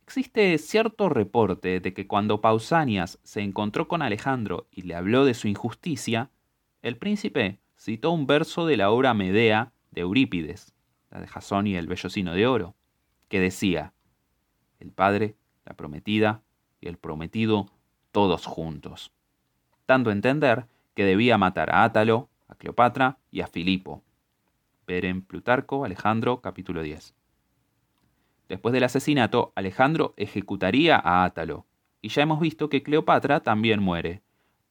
Existe 0.04 0.58
cierto 0.58 1.08
reporte 1.08 1.80
de 1.80 1.92
que 1.92 2.06
cuando 2.06 2.40
Pausanias 2.40 3.18
se 3.24 3.40
encontró 3.40 3.88
con 3.88 4.02
Alejandro 4.02 4.68
y 4.70 4.82
le 4.82 4.94
habló 4.94 5.24
de 5.24 5.34
su 5.34 5.48
injusticia, 5.48 6.30
el 6.82 6.96
príncipe 6.96 7.58
citó 7.80 8.10
un 8.10 8.26
verso 8.26 8.66
de 8.66 8.76
la 8.76 8.90
obra 8.90 9.14
Medea 9.14 9.72
de 9.90 10.02
Eurípides, 10.02 10.74
la 11.10 11.18
de 11.20 11.26
Jasón 11.26 11.66
y 11.66 11.76
el 11.76 11.86
vellocino 11.86 12.34
de 12.34 12.46
oro, 12.46 12.74
que 13.30 13.40
decía, 13.40 13.94
el 14.80 14.92
padre, 14.92 15.34
la 15.64 15.74
prometida 15.74 16.42
y 16.82 16.88
el 16.88 16.98
prometido 16.98 17.70
todos 18.12 18.44
juntos, 18.44 19.12
dando 19.88 20.10
a 20.10 20.12
entender 20.12 20.66
que 20.94 21.06
debía 21.06 21.38
matar 21.38 21.70
a 21.70 21.84
Átalo, 21.84 22.28
a 22.48 22.54
Cleopatra 22.54 23.16
y 23.30 23.40
a 23.40 23.46
Filipo. 23.46 24.02
Ver 24.86 25.06
en 25.06 25.22
Plutarco, 25.22 25.86
Alejandro, 25.86 26.42
capítulo 26.42 26.82
10. 26.82 27.14
Después 28.50 28.74
del 28.74 28.84
asesinato, 28.84 29.54
Alejandro 29.54 30.12
ejecutaría 30.18 30.96
a 30.96 31.24
Átalo, 31.24 31.64
y 32.02 32.10
ya 32.10 32.20
hemos 32.22 32.40
visto 32.40 32.68
que 32.68 32.82
Cleopatra 32.82 33.40
también 33.40 33.80
muere, 33.80 34.20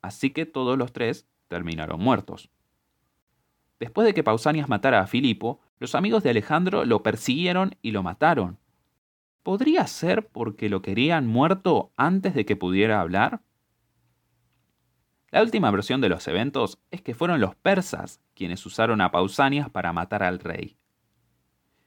así 0.04 0.30
que 0.30 0.46
todos 0.46 0.78
los 0.78 0.94
tres 0.94 1.26
terminaron 1.48 2.00
muertos. 2.00 2.52
Después 3.80 4.06
de 4.06 4.14
que 4.14 4.24
Pausanias 4.24 4.68
matara 4.68 5.00
a 5.00 5.08
Filipo, 5.08 5.62
los 5.80 5.96
amigos 5.96 6.24
de 6.24 6.32
Alejandro 6.32 6.84
lo 6.84 7.02
persiguieron 7.02 7.76
y 7.82 7.92
lo 7.92 8.04
mataron. 8.04 8.58
¿Podría 9.44 9.88
ser 9.88 10.28
porque 10.28 10.70
lo 10.70 10.82
querían 10.82 11.26
muerto 11.26 11.92
antes 11.96 12.34
de 12.34 12.46
que 12.46 12.58
pudiera 12.58 13.00
hablar? 13.00 13.42
La 15.32 15.42
última 15.42 15.72
versión 15.72 16.02
de 16.02 16.10
los 16.10 16.28
eventos 16.28 16.80
es 16.92 17.02
que 17.02 17.14
fueron 17.14 17.40
los 17.40 17.56
persas 17.56 18.20
quienes 18.34 18.66
usaron 18.66 19.00
a 19.00 19.12
Pausanias 19.12 19.70
para 19.70 19.94
matar 19.94 20.24
al 20.24 20.40
rey. 20.40 20.76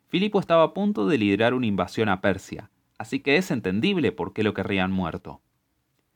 Filipo 0.08 0.40
estaba 0.40 0.62
a 0.62 0.74
punto 0.74 1.06
de 1.06 1.18
liderar 1.18 1.52
una 1.52 1.66
invasión 1.66 2.08
a 2.08 2.20
Persia, 2.20 2.70
así 2.98 3.20
que 3.20 3.36
es 3.36 3.50
entendible 3.50 4.12
por 4.12 4.32
qué 4.32 4.42
lo 4.42 4.54
querrían 4.54 4.92
muerto. 4.92 5.42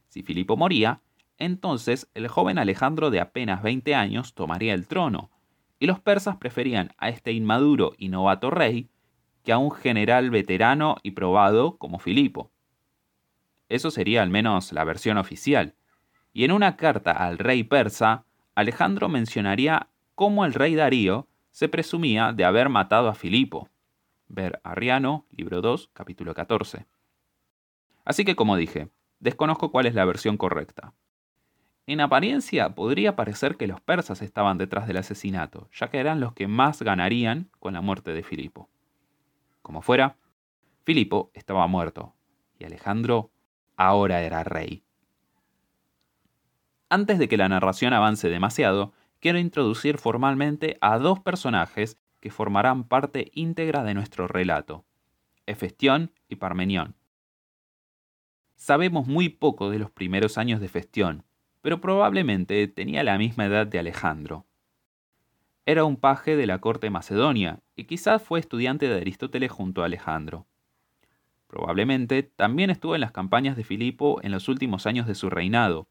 Si 0.09 0.23
Filipo 0.23 0.57
moría, 0.57 1.01
entonces 1.39 2.09
el 2.15 2.29
joven 2.29 2.59
Alejandro 2.59 3.11
de 3.11 3.21
apenas 3.21 3.63
20 3.63 3.95
años 3.95 4.35
tomaría 4.35 4.73
el 4.73 4.87
trono, 4.87 5.31
y 5.79 5.87
los 5.87 6.01
persas 6.01 6.37
preferían 6.37 6.93
a 6.99 7.09
este 7.09 7.33
inmaduro 7.33 7.93
y 7.99 8.09
novato 8.09 8.51
rey 8.51 8.89
que 9.43 9.53
a 9.53 9.59
un 9.59 9.71
general 9.71 10.31
veterano 10.31 10.97
y 11.03 11.13
probado 11.13 11.77
como 11.77 11.99
Filipo. 11.99 12.51
Eso 13.69 13.91
sería 13.91 14.23
al 14.23 14.31
menos 14.31 14.73
la 14.73 14.85
versión 14.85 15.19
oficial 15.19 15.75
y 16.33 16.45
en 16.45 16.53
una 16.53 16.77
carta 16.77 17.13
al 17.13 17.39
rey 17.39 17.65
persa, 17.65 18.25
Alejandro 18.55 19.09
mencionaría 19.09 19.89
cómo 20.15 20.45
el 20.45 20.53
rey 20.53 20.75
Darío 20.75 21.29
se 21.51 21.69
presumía 21.69 22.33
de 22.33 22.45
haber 22.45 22.69
matado 22.69 23.09
a 23.09 23.15
Filipo. 23.15 23.71
Ver 24.29 24.61
Arriano, 24.63 25.25
libro 25.31 25.63
2, 25.63 25.91
capítulo 25.95 26.35
14. 26.35 26.87
Así 28.05 28.25
que 28.25 28.37
como 28.37 28.57
dije, 28.57 28.91
desconozco 29.19 29.71
cuál 29.71 29.87
es 29.87 29.95
la 29.95 30.05
versión 30.05 30.37
correcta. 30.37 30.93
En 31.87 32.01
apariencia 32.01 32.75
podría 32.75 33.15
parecer 33.15 33.57
que 33.57 33.69
los 33.69 33.81
persas 33.81 34.21
estaban 34.21 34.59
detrás 34.59 34.89
del 34.89 34.97
asesinato, 34.97 35.69
ya 35.73 35.89
que 35.89 35.99
eran 35.99 36.19
los 36.19 36.33
que 36.33 36.49
más 36.49 36.83
ganarían 36.83 37.49
con 37.61 37.75
la 37.75 37.81
muerte 37.81 38.13
de 38.13 38.25
Filipo. 38.25 38.69
Como 39.63 39.83
fuera, 39.83 40.17
Filipo 40.83 41.31
estaba 41.33 41.67
muerto 41.69 42.15
y 42.59 42.65
Alejandro 42.65 43.31
ahora 43.77 44.23
era 44.23 44.43
rey. 44.43 44.83
Antes 46.89 47.19
de 47.19 47.29
que 47.29 47.37
la 47.37 47.49
narración 47.49 47.93
avance 47.93 48.29
demasiado, 48.29 48.93
quiero 49.21 49.39
introducir 49.39 49.99
formalmente 49.99 50.79
a 50.81 50.99
dos 50.99 51.21
personajes 51.21 51.99
que 52.21 52.31
formarán 52.31 52.85
parte 52.85 53.31
íntegra 53.33 53.85
de 53.85 53.95
nuestro 53.95 54.27
relato, 54.27 54.85
Efestión 55.47 56.13
y 56.29 56.37
Parmenión. 56.37 56.97
Sabemos 58.57 59.07
muy 59.07 59.29
poco 59.29 59.71
de 59.71 59.79
los 59.79 59.91
primeros 59.91 60.39
años 60.39 60.61
de 60.61 60.69
Festión, 60.69 61.26
pero 61.67 61.81
probablemente 61.81 62.69
tenía 62.69 63.03
la 63.03 63.19
misma 63.19 63.47
edad 63.47 63.67
de 63.67 63.81
Alejandro. 63.81 64.47
Era 65.65 65.85
un 65.85 65.97
paje 65.97 66.37
de 66.37 66.47
la 66.47 66.61
corte 66.61 66.91
macedonia 66.91 67.59
y 67.75 67.87
quizás 67.87 68.23
fue 68.23 68.39
estudiante 68.39 68.89
de 68.89 69.01
Aristóteles 69.01 69.51
junto 69.51 69.83
a 69.83 69.87
Alejandro. 69.87 70.47
Probablemente 71.49 72.23
también 72.23 72.71
estuvo 72.71 72.95
en 72.95 73.01
las 73.01 73.11
campañas 73.11 73.57
de 73.57 73.65
Filipo 73.65 74.21
en 74.23 74.31
los 74.31 74.49
últimos 74.49 74.87
años 74.87 75.09
de 75.09 75.17
su 75.17 75.29
reinado, 75.29 75.89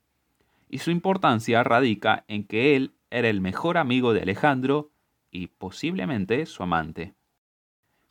y 0.69 0.77
su 0.77 0.91
importancia 0.91 1.61
radica 1.61 2.23
en 2.29 2.45
que 2.45 2.77
él 2.77 2.93
era 3.09 3.27
el 3.27 3.41
mejor 3.41 3.77
amigo 3.77 4.13
de 4.13 4.21
Alejandro 4.21 4.91
y 5.29 5.47
posiblemente 5.47 6.45
su 6.45 6.63
amante. 6.63 7.15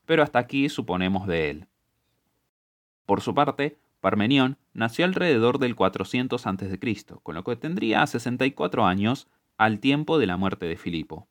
Pero 0.05 0.22
hasta 0.22 0.38
aquí 0.38 0.68
suponemos 0.68 1.27
de 1.27 1.48
él. 1.48 1.66
Por 3.07 3.22
su 3.22 3.35
parte, 3.35 3.79
Parmenión 4.05 4.59
nació 4.75 5.07
alrededor 5.07 5.59
del 5.59 5.75
400 5.75 6.47
a.C., 6.47 6.79
con 7.23 7.35
lo 7.35 7.43
que 7.43 7.57
tendría 7.57 8.07
64 8.07 8.85
años 8.85 9.29
al 9.57 9.81
tiempo 9.81 10.19
de 10.19 10.27
la 10.27 10.37
muerte 10.37 10.67
de 10.67 10.77
Filipo. 10.77 11.27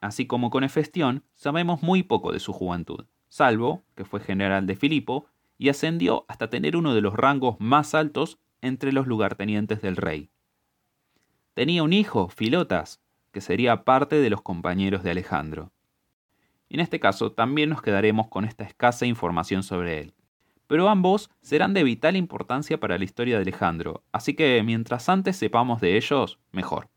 Así 0.00 0.28
como 0.28 0.50
con 0.50 0.62
Hefestión, 0.62 1.24
sabemos 1.34 1.82
muy 1.82 2.04
poco 2.04 2.30
de 2.30 2.38
su 2.38 2.52
juventud, 2.52 3.06
salvo 3.28 3.82
que 3.96 4.04
fue 4.04 4.20
general 4.20 4.68
de 4.68 4.76
Filipo 4.76 5.26
y 5.58 5.68
ascendió 5.68 6.24
hasta 6.28 6.50
tener 6.50 6.76
uno 6.76 6.94
de 6.94 7.00
los 7.00 7.14
rangos 7.14 7.56
más 7.58 7.96
altos 7.96 8.38
entre 8.60 8.92
los 8.92 9.08
lugartenientes 9.08 9.82
del 9.82 9.96
rey. 9.96 10.30
Tenía 11.54 11.82
un 11.82 11.92
hijo, 11.92 12.28
Filotas, 12.28 13.00
que 13.32 13.40
sería 13.40 13.82
parte 13.82 14.20
de 14.20 14.30
los 14.30 14.40
compañeros 14.40 15.02
de 15.02 15.10
Alejandro. 15.10 15.72
En 16.68 16.78
este 16.78 17.00
caso 17.00 17.32
también 17.32 17.70
nos 17.70 17.82
quedaremos 17.82 18.28
con 18.28 18.44
esta 18.44 18.62
escasa 18.62 19.04
información 19.04 19.64
sobre 19.64 19.98
él 19.98 20.15
pero 20.66 20.88
ambos 20.88 21.30
serán 21.40 21.74
de 21.74 21.84
vital 21.84 22.16
importancia 22.16 22.78
para 22.78 22.98
la 22.98 23.04
historia 23.04 23.36
de 23.36 23.42
Alejandro, 23.42 24.02
así 24.12 24.34
que 24.34 24.62
mientras 24.64 25.08
antes 25.08 25.36
sepamos 25.36 25.80
de 25.80 25.96
ellos, 25.96 26.38
mejor. 26.52 26.88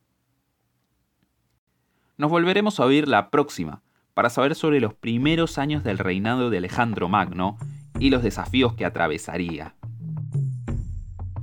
Nos 2.18 2.30
volveremos 2.30 2.80
a 2.80 2.86
oír 2.86 3.08
la 3.08 3.30
próxima, 3.30 3.82
para 4.20 4.30
saber 4.30 4.54
sobre 4.54 4.82
los 4.82 4.94
primeros 4.94 5.58
años 5.58 5.82
del 5.86 5.98
reinado 5.98 6.50
de 6.50 6.58
Alejandro 6.58 7.08
Magno 7.08 7.58
y 8.00 8.10
los 8.10 8.22
desafíos 8.22 8.74
que 8.74 8.84
atravesaría. 8.84 9.76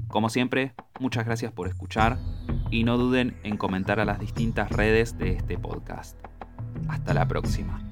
Como 0.09 0.29
siempre, 0.29 0.75
muchas 1.01 1.25
gracias 1.25 1.53
por 1.53 1.69
escuchar 1.69 2.19
y 2.71 2.85
no 2.85 2.99
duden 2.99 3.35
en 3.45 3.57
comentar 3.57 3.99
a 3.99 4.05
las 4.05 4.21
distintas 4.21 4.71
redes 4.71 5.17
de 5.17 5.33
este 5.33 5.57
podcast. 5.57 6.19
Hasta 6.89 7.15
la 7.15 7.27
próxima. 7.27 7.86